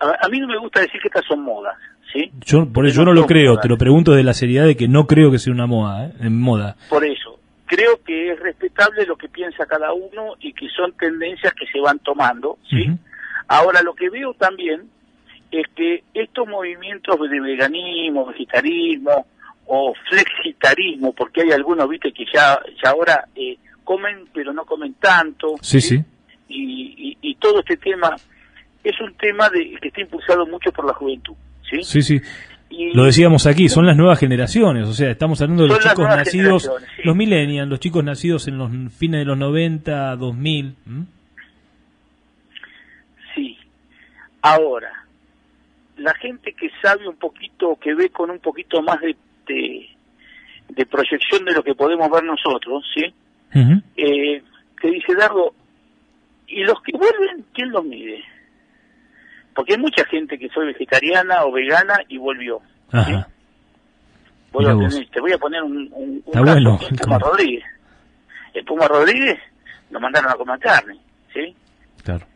a, 0.00 0.28
mí 0.28 0.40
no 0.40 0.48
me 0.48 0.58
gusta 0.58 0.80
decir 0.80 1.00
que 1.00 1.08
estas 1.08 1.24
son 1.26 1.42
modas, 1.42 1.76
¿sí? 2.12 2.30
Yo, 2.44 2.70
por 2.70 2.86
eso 2.86 2.96
yo 2.96 3.04
no 3.04 3.12
lo 3.12 3.26
creo, 3.26 3.58
te 3.58 3.68
lo 3.68 3.78
pregunto 3.78 4.12
de 4.12 4.24
la 4.24 4.34
seriedad 4.34 4.66
de 4.66 4.76
que 4.76 4.88
no 4.88 5.06
creo 5.06 5.30
que 5.30 5.38
sea 5.38 5.52
una 5.52 5.66
moda, 5.66 6.06
¿eh? 6.06 6.12
en 6.20 6.40
moda. 6.40 6.76
Por 6.88 7.04
eso, 7.04 7.38
creo 7.66 8.02
que 8.04 8.32
es 8.32 8.40
respetable 8.40 9.06
lo 9.06 9.16
que 9.16 9.28
piensa 9.28 9.64
cada 9.66 9.92
uno 9.92 10.34
y 10.40 10.52
que 10.52 10.68
son 10.68 10.92
tendencias 10.92 11.54
que 11.54 11.66
se 11.66 11.80
van 11.80 11.98
tomando, 12.00 12.58
¿sí? 12.68 12.90
Ahora, 13.48 13.82
lo 13.82 13.94
que 13.94 14.10
veo 14.10 14.34
también 14.34 14.88
es 15.52 15.66
que 15.76 16.02
estos 16.14 16.48
movimientos 16.48 17.16
de 17.30 17.40
veganismo, 17.40 18.26
vegetarismo 18.26 19.26
o 19.66 19.94
flexitarismo, 20.08 21.12
porque 21.12 21.42
hay 21.42 21.52
algunos, 21.52 21.88
viste, 21.88 22.12
que 22.12 22.24
ya, 22.32 22.58
ya 22.82 22.90
ahora 22.90 23.28
eh, 23.36 23.58
comen, 23.84 24.24
pero 24.32 24.52
no 24.52 24.64
comen 24.64 24.94
tanto. 24.94 25.54
Sí, 25.60 25.80
sí. 25.80 26.02
Y, 26.48 27.16
y, 27.20 27.34
todo 27.36 27.60
este 27.60 27.76
tema 27.76 28.14
es 28.84 29.00
un 29.00 29.14
tema 29.14 29.48
de, 29.50 29.76
que 29.80 29.88
está 29.88 30.00
impulsado 30.00 30.46
mucho 30.46 30.72
por 30.72 30.86
la 30.86 30.94
juventud. 30.94 31.34
Sí, 31.70 31.82
sí. 31.82 32.02
sí. 32.02 32.20
Lo 32.94 33.04
decíamos 33.04 33.46
aquí, 33.46 33.68
son 33.68 33.86
las 33.86 33.96
nuevas 33.96 34.18
generaciones, 34.18 34.88
o 34.88 34.94
sea, 34.94 35.10
estamos 35.10 35.40
hablando 35.42 35.64
de 35.64 35.68
los 35.70 35.80
chicos 35.80 36.06
nacidos, 36.06 36.70
los 37.04 37.14
millennials, 37.14 37.68
los 37.68 37.80
chicos 37.80 38.02
nacidos 38.02 38.48
en 38.48 38.56
los 38.56 38.70
fines 38.94 39.20
de 39.20 39.24
los 39.26 39.36
90, 39.36 40.16
2000. 40.16 40.74
Sí. 43.34 43.58
Ahora, 44.40 45.02
la 46.02 46.14
gente 46.14 46.52
que 46.52 46.70
sabe 46.82 47.08
un 47.08 47.16
poquito, 47.16 47.76
que 47.80 47.94
ve 47.94 48.10
con 48.10 48.30
un 48.30 48.38
poquito 48.38 48.82
más 48.82 49.00
de, 49.00 49.16
de, 49.46 50.86
proyección 50.86 51.44
de 51.44 51.52
lo 51.52 51.62
que 51.62 51.74
podemos 51.74 52.10
ver 52.10 52.24
nosotros, 52.24 52.84
¿sí? 52.94 53.14
eh, 53.96 54.42
te 54.80 54.90
dice, 54.90 55.14
Dardo, 55.14 55.54
¿y 56.46 56.64
los 56.64 56.80
que 56.82 56.92
vuelven, 56.96 57.46
quién 57.54 57.70
los 57.70 57.84
mide? 57.84 58.24
Porque 59.54 59.74
hay 59.74 59.78
mucha 59.78 60.04
gente 60.06 60.38
que 60.38 60.48
soy 60.48 60.66
vegetariana 60.66 61.44
o 61.44 61.52
vegana 61.52 61.98
y 62.08 62.18
volvió. 62.18 62.60
¿sí? 62.92 63.14
te 65.12 65.20
voy 65.20 65.32
a 65.32 65.38
poner 65.38 65.62
un, 65.62 65.88
un, 65.92 66.22
caso, 66.32 66.88
el 66.88 66.98
Puma 66.98 67.18
Rodríguez. 67.18 67.64
El 68.54 68.64
Puma 68.64 68.88
Rodríguez 68.88 69.38
lo 69.90 70.00
mandaron 70.00 70.30
a 70.30 70.34
comer 70.34 70.58
carne, 70.58 70.98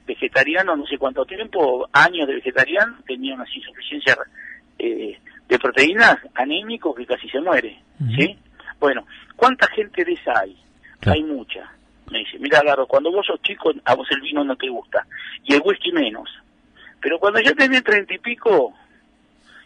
vegetariano 0.06 0.76
no 0.76 0.86
sé 0.86 0.98
cuánto 0.98 1.24
tiempo, 1.24 1.88
años 1.92 2.28
de 2.28 2.36
vegetariano, 2.36 2.98
tenía 3.06 3.34
una 3.34 3.46
insuficiencia 3.52 4.16
eh, 4.78 5.18
de 5.48 5.58
proteínas 5.58 6.18
anémico 6.34 6.94
que 6.94 7.06
casi 7.06 7.28
se 7.28 7.40
muere, 7.40 7.80
¿sí? 8.16 8.38
Bueno, 8.78 9.06
¿cuánta 9.36 9.66
gente 9.68 10.04
de 10.04 10.12
esa 10.12 10.40
hay? 10.40 10.56
Hay 11.06 11.22
mucha. 11.22 11.70
Me 12.10 12.20
dice, 12.20 12.38
mira, 12.38 12.62
Garo, 12.62 12.86
cuando 12.86 13.10
vos 13.10 13.26
sos 13.26 13.40
chico, 13.42 13.72
a 13.84 13.94
vos 13.94 14.06
el 14.10 14.20
vino 14.20 14.44
no 14.44 14.56
te 14.56 14.68
gusta, 14.68 15.06
y 15.44 15.54
el 15.54 15.62
whisky 15.64 15.92
menos. 15.92 16.28
Pero 17.00 17.18
cuando 17.18 17.40
ya 17.40 17.52
tenés 17.52 17.84
treinta 17.84 18.14
y 18.14 18.18
pico, 18.18 18.74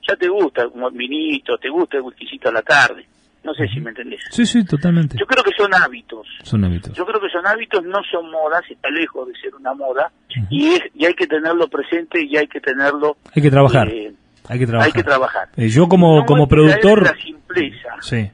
ya 0.07 0.17
te 0.17 0.29
gusta 0.29 0.67
un 0.67 0.97
vinito, 0.97 1.59
te 1.59 1.69
gusta 1.69 1.99
el 1.99 2.03
whiskycito 2.03 2.49
a 2.49 2.53
la 2.53 2.63
tarde. 2.63 3.07
No 3.43 3.55
sé 3.55 3.67
si 3.69 3.81
me 3.81 3.91
entendés. 3.91 4.21
Sí, 4.31 4.45
sí, 4.45 4.65
totalmente. 4.65 5.17
Yo 5.19 5.27
creo 5.27 5.43
que 5.43 5.53
son 5.57 5.73
hábitos. 5.75 6.27
Son 6.43 6.63
hábitos. 6.65 6.93
Yo 6.93 7.07
creo 7.07 7.21
que 7.21 7.31
son 7.31 7.47
hábitos, 7.47 7.83
no 7.85 8.01
son 8.11 8.31
modas, 8.31 8.63
está 8.69 8.91
lejos 8.91 9.27
de 9.29 9.35
ser 9.41 9.55
una 9.55 9.73
moda, 9.73 10.11
y, 10.51 10.69
es, 10.69 10.81
y 10.95 11.07
hay 11.07 11.15
que 11.15 11.27
tenerlo 11.27 11.69
presente 11.69 12.23
y 12.23 12.37
hay 12.37 12.47
que 12.47 12.61
tenerlo... 12.61 13.17
Hay 13.35 13.43
que 13.43 13.51
trabajar. 13.51 13.89
Eh, 13.89 14.13
hay 14.49 14.59
que 14.59 14.67
trabajar. 14.67 14.87
Hay 14.87 14.93
que 14.93 15.03
trabajar. 15.03 15.49
Eh, 15.57 15.69
yo 15.69 15.89
como, 15.89 16.27
como 16.27 16.47
productor... 16.49 17.03
La 17.03 17.17
simpleza. 17.17 17.97
Sí. 18.01 18.31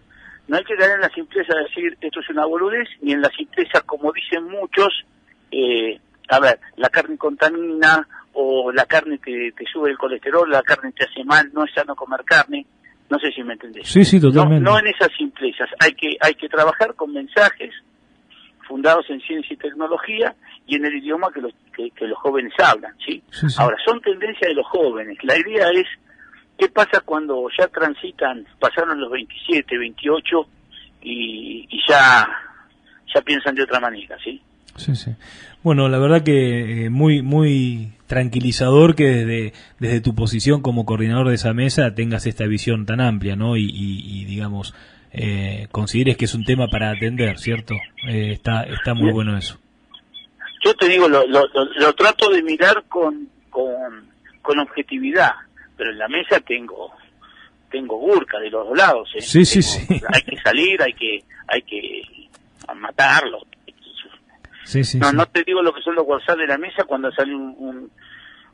no 0.49 0.57
hay 0.57 0.65
que 0.65 0.75
caer 0.77 0.93
en 0.97 1.01
la 1.01 1.11
simpleza 1.11 1.55
de 1.55 1.63
decir 1.63 1.97
esto 2.01 2.21
es 2.21 2.31
una 2.31 2.47
boludez, 2.47 2.89
ni 3.01 3.13
en 3.13 3.21
la 3.21 3.31
simpleza, 3.31 3.83
como 3.83 4.13
dicen 4.13 4.45
muchos, 4.45 5.05
eh, 5.53 6.01
a 6.29 6.41
ver, 6.41 6.59
la 6.77 6.89
carne 6.89 7.17
contamina 7.17 8.07
o 8.33 8.73
la 8.73 8.87
carne 8.87 9.19
te, 9.19 9.53
te, 9.53 9.65
sube 9.73 9.91
el 9.91 9.97
colesterol, 9.97 10.51
la 10.51 10.63
carne 10.63 10.93
te 10.93 11.05
hace 11.05 11.25
mal, 11.25 11.51
no 11.55 11.65
es 11.65 11.73
sano 11.73 11.95
comer 11.95 12.23
carne. 12.25 12.67
No 13.09 13.19
sé 13.19 13.31
si 13.33 13.43
me 13.43 13.53
entendés. 13.53 13.89
Sí, 13.89 14.05
sí, 14.05 14.21
totalmente. 14.21 14.65
No, 14.69 14.79
en 14.79 14.89
esas 14.89 15.11
simplezas. 15.17 15.69
Hay 15.79 15.93
que, 15.93 16.17
hay 16.21 16.35
que 16.35 16.49
trabajar 16.49 16.95
con 16.95 17.13
mensajes 17.13 17.73
fundados 18.67 19.09
en 19.11 19.21
ciencia 19.21 19.55
y 19.55 19.57
tecnología 19.57 20.35
y 20.67 20.77
en 20.77 20.85
el 20.85 20.97
idioma 20.97 21.31
que 21.33 21.41
los, 21.41 21.53
que, 21.73 22.07
los 22.07 22.19
jóvenes 22.19 22.53
hablan, 22.59 22.95
¿sí? 23.05 23.23
Ahora, 23.59 23.77
son 23.85 24.01
tendencias 24.01 24.49
de 24.49 24.55
los 24.55 24.67
jóvenes. 24.67 25.17
La 25.23 25.39
idea 25.39 25.71
es, 25.71 25.87
¿qué 26.59 26.69
pasa 26.69 27.01
cuando 27.05 27.47
ya 27.57 27.69
transitan, 27.69 28.45
pasaron 28.59 29.01
los 29.01 29.11
27, 29.13 29.79
28 29.79 30.49
y, 31.03 31.69
y 31.71 31.81
ya, 31.89 32.29
ya 33.15 33.21
piensan 33.23 33.55
de 33.55 33.63
otra 33.63 33.79
manera, 33.79 34.19
¿sí? 34.25 34.43
Sí, 34.77 34.95
sí. 34.95 35.13
Bueno, 35.63 35.89
la 35.89 35.99
verdad 35.99 36.23
que 36.23 36.85
eh, 36.85 36.91
muy, 36.91 37.23
muy 37.23 37.93
tranquilizador 38.07 38.95
que 38.95 39.05
desde, 39.05 39.53
desde 39.79 40.01
tu 40.01 40.15
posición 40.15 40.63
como 40.63 40.87
coordinador 40.87 41.29
de 41.29 41.35
esa 41.35 41.53
mesa 41.53 41.95
tengas 41.95 42.27
esta 42.27 42.47
visión 42.47 42.87
tan 42.87 43.01
amplia, 43.01 43.37
¿no? 43.37 43.57
Y, 43.57 44.25
digamos, 44.27 44.75
eh, 45.13 45.67
consideres 45.73 46.17
que 46.17 46.27
es 46.27 46.35
un 46.35 46.45
tema 46.45 46.69
para 46.69 46.91
atender, 46.91 47.39
¿cierto? 47.39 47.75
Eh, 48.09 48.33
está, 48.33 48.65
está 48.65 48.95
muy 48.95 49.13
bueno 49.13 49.37
eso. 49.37 49.59
Yo 50.65 50.75
te 50.75 50.89
digo, 50.89 51.09
lo, 51.09 51.25
lo, 51.27 51.93
trato 51.95 52.31
de 52.31 52.43
mirar 52.43 52.85
con, 52.89 53.29
con, 53.51 54.09
con 54.43 54.59
objetividad, 54.59 55.33
pero 55.77 55.91
en 55.91 55.99
la 55.99 56.09
mesa 56.09 56.41
tengo 56.41 56.93
tengo 57.71 57.99
burka 57.99 58.39
de 58.39 58.51
los 58.51 58.69
dos 58.69 58.79
lados. 58.79 59.09
¿eh? 59.15 59.21
Sí, 59.21 59.45
sí, 59.45 59.63
sí. 59.63 60.01
Hay 60.13 60.23
que 60.23 60.37
salir, 60.39 60.81
hay 60.83 60.93
que 60.95 61.25
hay 61.49 61.63
que 61.63 62.03
matarlos, 62.75 63.43
no, 64.99 65.13
no 65.13 65.27
te 65.27 65.43
digo 65.45 65.63
lo 65.63 65.73
que 65.73 65.83
son 65.83 65.95
los 65.95 66.07
WhatsApp 66.07 66.39
de 66.39 66.47
la 66.47 66.59
mesa 66.59 66.85
cuando 66.85 67.11
sale 67.13 67.35
un, 67.35 67.91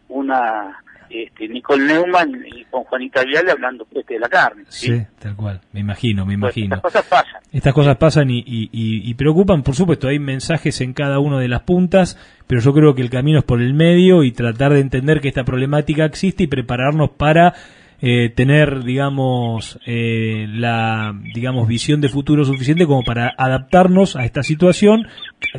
una 0.08 0.78
este, 1.12 1.48
Nicole 1.48 1.84
Neumann 1.84 2.44
y 2.46 2.64
con 2.64 2.84
Juanita 2.84 3.22
Viale 3.24 3.50
hablando 3.50 3.86
de 3.90 4.18
la 4.18 4.28
carne. 4.28 4.64
¿sí? 4.68 5.02
tal 5.18 5.36
cual, 5.36 5.60
me 5.72 5.80
imagino, 5.80 6.24
me 6.24 6.34
imagino. 6.34 6.76
estas 6.76 6.80
cosas 6.80 7.06
pasan. 7.06 7.42
Estas 7.52 7.74
cosas 7.74 7.96
pasan 7.96 8.30
y, 8.30 8.38
y, 8.38 8.70
y, 8.72 9.14
preocupan, 9.14 9.62
por 9.62 9.74
supuesto, 9.74 10.08
hay 10.08 10.18
mensajes 10.18 10.80
en 10.80 10.94
cada 10.94 11.18
una 11.18 11.38
de 11.38 11.48
las 11.48 11.62
puntas, 11.62 12.18
pero 12.46 12.60
yo 12.60 12.72
creo 12.72 12.94
que 12.94 13.02
el 13.02 13.10
camino 13.10 13.40
es 13.40 13.44
por 13.44 13.60
el 13.60 13.74
medio 13.74 14.22
y 14.22 14.32
tratar 14.32 14.72
de 14.72 14.80
entender 14.80 15.20
que 15.20 15.28
esta 15.28 15.44
problemática 15.44 16.04
existe 16.04 16.44
y 16.44 16.46
prepararnos 16.46 17.10
para 17.10 17.54
eh, 18.04 18.30
tener, 18.30 18.82
digamos, 18.82 19.78
eh, 19.86 20.46
la, 20.50 21.14
digamos, 21.34 21.68
visión 21.68 22.00
de 22.00 22.08
futuro 22.08 22.44
suficiente 22.44 22.84
como 22.84 23.04
para 23.04 23.32
adaptarnos 23.38 24.16
a 24.16 24.24
esta 24.24 24.42
situación, 24.42 25.06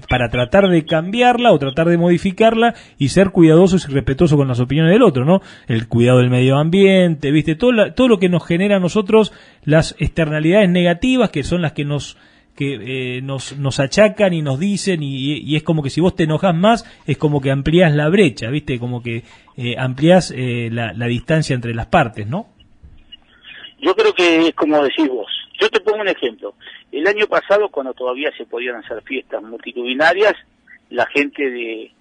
para 0.09 0.27
tratar 0.27 0.67
de 0.67 0.83
cambiarla 0.83 1.53
o 1.53 1.57
tratar 1.57 1.87
de 1.87 1.97
modificarla 1.97 2.75
y 2.97 3.09
ser 3.09 3.29
cuidadosos 3.29 3.87
y 3.87 3.93
respetuosos 3.93 4.37
con 4.37 4.49
las 4.49 4.59
opiniones 4.59 4.91
del 4.91 5.03
otro, 5.03 5.23
¿no? 5.23 5.41
El 5.67 5.87
cuidado 5.87 6.17
del 6.17 6.29
medio 6.29 6.57
ambiente, 6.57 7.31
¿viste? 7.31 7.55
Todo, 7.55 7.93
todo 7.93 8.09
lo 8.09 8.19
que 8.19 8.27
nos 8.27 8.45
genera 8.45 8.75
a 8.75 8.81
nosotros 8.81 9.31
las 9.63 9.95
externalidades 9.97 10.69
negativas 10.69 11.29
que 11.29 11.43
son 11.43 11.61
las 11.61 11.71
que 11.71 11.85
nos 11.85 12.17
que 12.55 13.17
eh, 13.17 13.21
nos, 13.21 13.57
nos 13.57 13.79
achacan 13.79 14.33
y 14.33 14.41
nos 14.41 14.59
dicen 14.59 15.01
y, 15.01 15.55
es 15.55 15.63
como 15.63 15.81
que 15.81 15.89
si 15.89 16.01
vos 16.01 16.15
te 16.15 16.23
enojas 16.23 16.55
más 16.55 16.85
es 17.07 17.17
como 17.17 17.41
que 17.41 17.51
amplías 17.51 17.93
la 17.93 18.09
brecha, 18.09 18.49
¿viste? 18.49 18.79
Como 18.79 19.01
que 19.01 19.23
eh, 19.57 19.75
amplías 19.77 20.31
eh, 20.31 20.69
la, 20.71 20.93
la, 20.93 21.07
distancia 21.07 21.55
entre 21.55 21.73
las 21.73 21.87
partes, 21.87 22.27
¿no? 22.27 22.47
Yo 23.79 23.95
creo 23.95 24.13
que 24.13 24.47
es 24.47 24.55
como 24.55 24.83
decís 24.83 25.07
vos. 25.07 25.31
Yo 25.59 25.69
te 25.69 25.79
pongo 25.79 26.01
un 26.01 26.07
ejemplo. 26.07 26.55
El 26.91 27.07
año 27.07 27.27
pasado, 27.27 27.69
cuando 27.69 27.93
todavía 27.93 28.31
se 28.37 28.45
podían 28.45 28.75
hacer 28.75 29.01
fiestas 29.03 29.41
multitudinarias, 29.41 30.33
la 30.89 31.05
gente 31.07 31.49
de, 31.49 31.91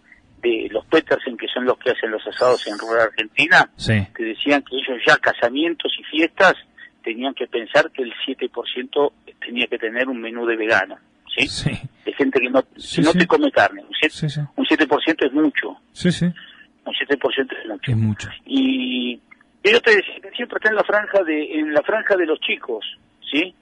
de 0.42 0.68
los 0.70 0.84
Petersen, 0.86 1.36
que 1.36 1.48
son 1.48 1.64
los 1.64 1.78
que 1.78 1.90
hacen 1.90 2.10
los 2.10 2.26
asados 2.26 2.66
en 2.66 2.78
rural 2.78 3.08
Argentina, 3.08 3.70
te 3.76 4.22
decían 4.22 4.62
que 4.62 4.76
ellos 4.76 5.02
ya 5.06 5.16
casamientos 5.16 5.92
y 5.98 6.04
fiestas 6.04 6.54
tenían 7.02 7.34
que 7.34 7.46
pensar 7.46 7.90
que 7.90 8.02
el 8.02 8.12
7% 8.26 9.12
tenía 9.44 9.66
que 9.66 9.78
tener 9.78 10.08
un 10.08 10.20
menú 10.20 10.46
de 10.46 10.56
vegano, 10.56 10.96
¿sí? 11.36 11.70
De 12.04 12.12
gente 12.12 12.40
que 12.40 12.50
no, 12.50 12.60
no 12.60 13.12
te 13.12 13.26
come 13.26 13.50
carne. 13.50 13.82
Un 13.82 13.94
7%, 13.94 14.48
un 14.56 14.66
7 14.66 15.26
es 15.26 15.32
mucho. 15.32 15.76
Sí, 15.92 16.10
sí. 16.10 16.26
Un 16.26 16.92
7% 16.92 17.56
es 17.62 17.68
mucho. 17.68 17.90
Es 17.90 17.96
mucho. 17.96 18.28
Y 18.46 19.20
ellos 19.62 19.82
te 19.82 19.96
decían 19.96 20.20
que 20.22 20.30
siempre 20.30 20.56
está 20.56 20.70
en 20.70 20.76
la 20.76 20.84
franja 20.84 21.22
de, 21.22 21.60
en 21.60 21.72
la 21.72 21.82
franja 21.82 22.16
de 22.16 22.26
los 22.26 22.40
chicos, 22.40 22.84
¿sí? 23.30 23.54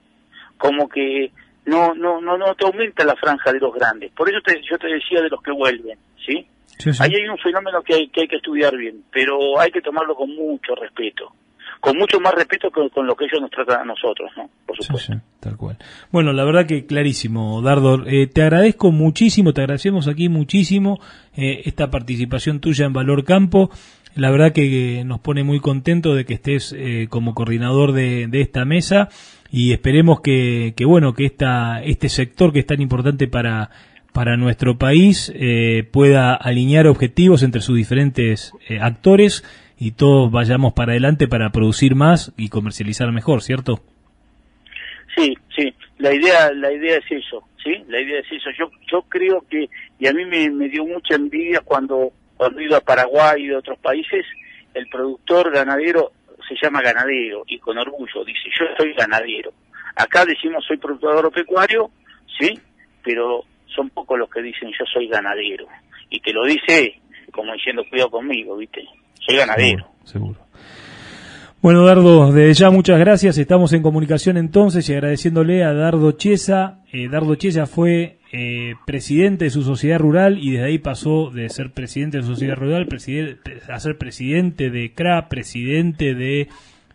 Como 0.57 0.88
que 0.88 1.31
no, 1.66 1.95
no, 1.95 2.21
no, 2.21 2.38
no 2.38 2.55
te 2.55 2.66
aumenta 2.66 3.05
la 3.05 3.16
franja 3.16 3.53
de 3.53 3.61
los 3.61 3.75
grandes. 3.75 4.11
Por 4.12 4.29
eso 4.31 4.40
te, 4.45 4.61
yo 4.62 4.79
te 4.79 4.88
decía 4.88 5.21
de 5.21 5.29
los 5.29 5.43
que 5.43 5.53
vuelven, 5.53 5.99
¿sí? 6.25 6.47
Ahí 6.99 7.11
hay 7.14 7.29
un 7.29 7.37
fenómeno 7.37 7.83
que 7.83 7.95
hay, 7.95 8.09
que 8.09 8.23
hay 8.23 8.29
que 8.29 8.37
estudiar 8.37 8.75
bien, 8.75 9.05
pero 9.12 9.61
hay 9.61 9.71
que 9.71 9.83
tomarlo 9.83 10.14
con 10.14 10.35
mucho 10.35 10.75
respeto 10.75 11.35
con 11.81 11.97
mucho 11.97 12.21
más 12.21 12.35
respeto 12.35 12.71
que 12.71 12.88
con 12.90 13.07
lo 13.07 13.16
que 13.16 13.25
ellos 13.25 13.40
nos 13.40 13.51
tratan 13.51 13.81
a 13.81 13.85
nosotros, 13.85 14.31
¿no? 14.37 14.49
Por 14.66 14.77
supuesto. 14.77 15.14
Sí, 15.14 15.19
tal 15.40 15.57
cual. 15.57 15.79
Bueno, 16.12 16.33
la 16.33 16.45
verdad 16.45 16.66
que 16.66 16.85
clarísimo, 16.85 17.62
Dardo. 17.62 18.07
Eh, 18.07 18.27
te 18.27 18.43
agradezco 18.43 18.93
muchísimo, 18.93 19.55
te 19.55 19.62
agradecemos 19.62 20.07
aquí 20.07 20.29
muchísimo 20.29 21.01
eh, 21.35 21.62
esta 21.64 21.90
participación 21.90 22.61
tuya 22.61 22.85
en 22.85 22.93
Valor 22.93 23.25
Campo. 23.25 23.71
La 24.14 24.31
verdad 24.31 24.53
que 24.53 25.03
nos 25.07 25.21
pone 25.21 25.43
muy 25.43 25.61
contento 25.61 26.14
de 26.14 26.27
que 26.27 26.35
estés 26.35 26.75
eh, 26.77 27.07
como 27.09 27.35
coordinador 27.35 27.93
de, 27.93 28.27
de, 28.27 28.40
esta 28.43 28.64
mesa 28.64 29.09
y 29.51 29.73
esperemos 29.73 30.21
que, 30.21 30.75
que 30.77 30.85
bueno 30.85 31.14
que 31.14 31.25
esta, 31.25 31.83
este 31.83 32.09
sector 32.09 32.53
que 32.53 32.59
es 32.61 32.66
tan 32.66 32.81
importante 32.81 33.27
para 33.27 33.71
para 34.12 34.37
nuestro 34.37 34.77
país 34.77 35.33
pueda 35.93 36.35
alinear 36.35 36.88
objetivos 36.88 37.45
entre 37.45 37.61
sus 37.61 37.77
diferentes 37.77 38.53
actores 38.81 39.45
y 39.81 39.93
todos 39.93 40.31
vayamos 40.31 40.75
para 40.75 40.93
adelante 40.93 41.27
para 41.27 41.51
producir 41.51 41.95
más 41.95 42.35
y 42.37 42.51
comercializar 42.51 43.11
mejor, 43.12 43.43
¿cierto? 43.43 43.81
Sí, 45.16 45.35
sí, 45.57 45.75
la 45.99 46.14
idea, 46.14 46.53
la 46.53 46.71
idea 46.71 46.99
es 46.99 47.11
eso, 47.11 47.49
sí, 47.64 47.83
la 47.88 47.99
idea 47.99 48.21
es 48.21 48.31
eso. 48.31 48.51
Yo, 48.59 48.71
yo 48.93 49.03
creo 49.09 49.43
que, 49.49 49.71
y 49.99 50.07
a 50.07 50.12
mí 50.12 50.27
me, 50.27 50.69
dio 50.69 50.85
mucha 50.85 51.14
envidia 51.14 51.62
cuando, 51.64 52.12
cuando 52.37 52.61
ido 52.61 52.77
a 52.77 52.83
Paraguay 52.83 53.43
y 53.43 53.49
de 53.49 53.57
otros 53.57 53.79
países, 53.79 54.27
el 54.75 54.87
productor 54.88 55.51
ganadero 55.51 56.12
se 56.47 56.55
llama 56.62 56.83
ganadero 56.83 57.45
y 57.47 57.59
con 57.59 57.79
orgullo 57.79 58.23
dice, 58.25 58.51
yo 58.59 58.66
soy 58.77 58.93
ganadero. 58.93 59.53
Acá 59.97 60.27
decimos 60.27 60.64
soy 60.66 60.77
productor 60.77 61.14
agropecuario, 61.14 61.90
sí, 62.38 62.53
pero 63.03 63.45
son 63.75 63.88
pocos 63.88 64.19
los 64.19 64.29
que 64.29 64.43
dicen 64.43 64.71
yo 64.79 64.85
soy 64.93 65.09
ganadero. 65.09 65.66
Y 66.11 66.21
te 66.21 66.35
lo 66.35 66.45
dice 66.45 67.01
como 67.33 67.53
diciendo 67.55 67.85
cuidado 67.88 68.11
conmigo, 68.11 68.57
¿viste? 68.57 68.87
Soy 69.21 69.37
ganadero. 69.37 69.87
Seguro. 70.05 70.51
Bueno, 71.63 71.85
Dardo, 71.85 72.33
desde 72.33 72.55
ya 72.55 72.71
muchas 72.71 72.99
gracias. 72.99 73.37
Estamos 73.37 73.75
en 73.75 73.83
comunicación 73.83 74.39
entonces 74.39 74.89
y 74.89 74.95
agradeciéndole 74.95 75.63
a 75.63 75.75
Dardo 75.75 76.13
Chesa. 76.13 76.79
Eh, 76.91 77.09
Dardo 77.11 77.35
Chesa 77.35 77.67
fue 77.67 78.19
eh, 78.33 78.77
presidente 78.87 79.45
de 79.45 79.51
su 79.51 79.63
sociedad 79.63 79.99
rural 79.99 80.39
y 80.39 80.53
desde 80.53 80.65
ahí 80.65 80.79
pasó 80.79 81.31
de 81.31 81.51
ser 81.51 81.73
presidente 81.73 82.17
de 82.17 82.23
su 82.23 82.31
sociedad 82.31 82.57
rural 82.57 82.89
a 83.69 83.79
ser 83.79 83.99
presidente 83.99 84.71
de 84.71 84.95
CRA, 84.95 85.29
presidente 85.29 86.15
de 86.15 86.49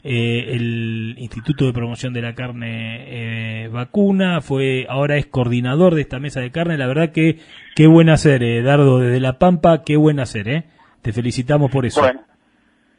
eh, 0.04 0.46
el 0.54 1.14
Instituto 1.20 1.68
de 1.68 1.74
Promoción 1.74 2.14
de 2.14 2.24
la 2.24 2.34
Carne 2.34 3.70
Vacuna. 3.72 4.42
Fue 4.42 4.88
ahora 4.90 5.18
es 5.18 5.28
coordinador 5.28 5.94
de 5.94 6.02
esta 6.02 6.18
mesa 6.18 6.40
de 6.40 6.50
carne. 6.50 6.80
La 6.80 6.88
verdad 6.88 7.12
que 7.12 7.38
qué 7.76 7.86
buen 7.86 8.10
hacer, 8.10 8.64
Dardo, 8.64 8.98
desde 8.98 9.20
La 9.20 9.38
Pampa, 9.38 9.84
qué 9.84 9.96
buen 9.96 10.20
hacer, 10.20 10.48
¿eh? 10.50 10.64
Te 11.06 11.14
felicitamos 11.14 11.70
por 11.70 11.86
eso. 11.86 12.02
Bueno, 12.02 12.26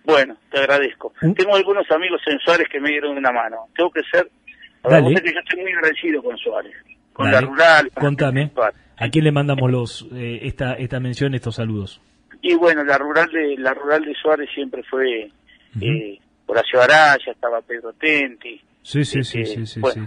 bueno 0.04 0.36
te 0.48 0.60
agradezco. 0.60 1.12
¿Mm? 1.22 1.32
Tengo 1.32 1.56
algunos 1.56 1.90
amigos 1.90 2.20
en 2.28 2.38
Suárez 2.38 2.68
que 2.70 2.78
me 2.78 2.90
dieron 2.90 3.18
una 3.18 3.32
mano. 3.32 3.66
Tengo 3.74 3.90
que 3.90 4.02
ser... 4.12 4.30
Dale. 4.84 5.20
que 5.20 5.32
yo 5.34 5.40
estoy 5.40 5.60
muy 5.60 5.72
agradecido 5.72 6.22
con 6.22 6.36
Suárez, 6.38 6.72
con 7.12 7.32
la 7.32 7.40
rural. 7.40 7.90
Contame. 7.92 8.52
¿A 8.96 9.08
quién 9.08 9.24
le 9.24 9.32
mandamos 9.32 9.68
los 9.68 10.06
eh, 10.14 10.38
esta 10.42 10.74
esta 10.74 11.00
mención, 11.00 11.34
estos 11.34 11.56
saludos? 11.56 12.00
Y 12.40 12.54
bueno, 12.54 12.84
la 12.84 12.96
rural 12.96 13.28
de 13.32 13.56
la 13.58 13.74
rural 13.74 14.04
de 14.04 14.14
Suárez 14.14 14.48
siempre 14.54 14.84
fue 14.84 15.32
eh, 15.80 16.20
Horacio 16.46 16.80
Araya, 16.80 17.32
estaba 17.32 17.60
Pedro 17.62 17.92
Tenti. 17.94 18.60
Sí, 18.82 19.04
sí, 19.04 19.24
sí, 19.24 19.40
este, 19.40 19.66
sí, 19.66 19.80
sí, 19.82 20.00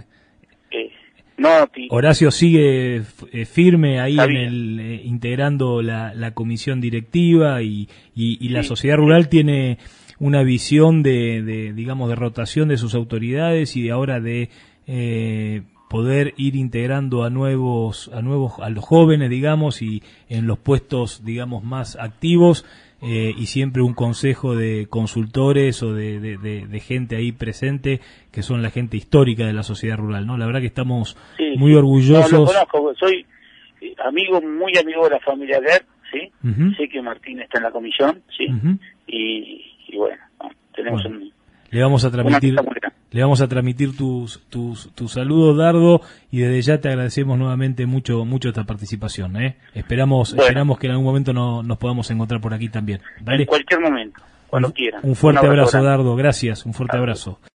Horacio 1.90 2.30
sigue 2.30 3.02
eh, 3.32 3.44
firme 3.44 4.00
ahí 4.00 4.18
en 4.18 4.36
el, 4.36 4.80
eh, 4.80 5.02
integrando 5.04 5.82
la, 5.82 6.14
la, 6.14 6.32
comisión 6.32 6.80
directiva 6.80 7.62
y, 7.62 7.88
y, 8.14 8.48
la 8.50 8.62
sociedad 8.62 8.96
rural 8.96 9.28
tiene 9.28 9.78
una 10.18 10.42
visión 10.42 11.02
de, 11.02 11.42
de, 11.42 11.72
digamos, 11.72 12.08
de 12.08 12.14
rotación 12.14 12.68
de 12.68 12.76
sus 12.76 12.94
autoridades 12.94 13.76
y 13.76 13.82
de 13.82 13.90
ahora 13.90 14.20
de 14.20 14.50
eh, 14.86 15.62
poder 15.88 16.34
ir 16.36 16.54
integrando 16.54 17.24
a 17.24 17.30
nuevos, 17.30 18.10
a 18.14 18.22
nuevos, 18.22 18.54
a 18.60 18.70
los 18.70 18.84
jóvenes, 18.84 19.28
digamos, 19.28 19.82
y 19.82 20.02
en 20.28 20.46
los 20.46 20.58
puestos, 20.58 21.24
digamos, 21.24 21.64
más 21.64 21.96
activos. 21.96 22.64
Eh, 23.02 23.32
y 23.36 23.46
siempre 23.46 23.82
un 23.82 23.94
consejo 23.94 24.54
de 24.54 24.86
consultores 24.88 25.82
o 25.82 25.94
de, 25.94 26.20
de, 26.20 26.80
gente 26.80 27.16
ahí 27.16 27.32
presente 27.32 28.00
que 28.30 28.42
son 28.42 28.62
la 28.62 28.70
gente 28.70 28.96
histórica 28.96 29.46
de 29.46 29.52
la 29.52 29.62
sociedad 29.62 29.96
rural, 29.96 30.26
¿no? 30.26 30.36
La 30.36 30.46
verdad 30.46 30.60
que 30.60 30.66
estamos 30.66 31.16
muy 31.56 31.74
orgullosos. 31.74 32.32
No, 32.32 32.40
lo 32.40 32.46
conozco, 32.46 32.94
soy 32.98 33.26
amigo, 34.04 34.40
muy 34.40 34.76
amigo 34.76 35.04
de 35.04 35.10
la 35.10 35.20
familia 35.20 35.60
Gert, 35.60 35.86
¿sí? 36.12 36.30
Sé 36.76 36.88
que 36.88 37.00
Martín 37.02 37.40
está 37.40 37.58
en 37.58 37.64
la 37.64 37.70
comisión, 37.70 38.22
¿sí? 38.36 38.46
y, 39.06 39.96
bueno, 39.96 40.22
tenemos 40.74 41.04
un... 41.04 41.32
Le 41.70 41.82
vamos 41.82 42.04
a 42.04 42.10
transmitir 42.10 42.56
le 43.10 43.22
vamos 43.22 43.40
a 43.40 43.48
transmitir 43.48 43.96
tus, 43.96 44.40
tus, 44.48 44.88
tus 44.94 45.12
saludos, 45.12 45.56
Dardo, 45.56 46.00
y 46.30 46.38
desde 46.40 46.62
ya 46.62 46.80
te 46.80 46.88
agradecemos 46.88 47.36
nuevamente 47.36 47.86
mucho, 47.86 48.24
mucho 48.24 48.48
esta 48.48 48.64
participación. 48.64 49.36
¿eh? 49.36 49.56
Esperamos, 49.74 50.32
esperamos 50.32 50.78
que 50.78 50.86
en 50.86 50.92
algún 50.92 51.06
momento 51.06 51.32
no, 51.32 51.62
nos 51.62 51.78
podamos 51.78 52.08
encontrar 52.10 52.40
por 52.40 52.54
aquí 52.54 52.68
también. 52.68 53.00
En 53.26 53.46
cualquier 53.46 53.80
momento, 53.80 54.22
cuando 54.46 54.72
quieran. 54.72 55.00
Un 55.02 55.16
fuerte 55.16 55.44
abrazo, 55.44 55.82
Dardo. 55.82 56.14
Gracias, 56.14 56.64
un 56.64 56.72
fuerte 56.72 56.96
abrazo. 56.96 57.40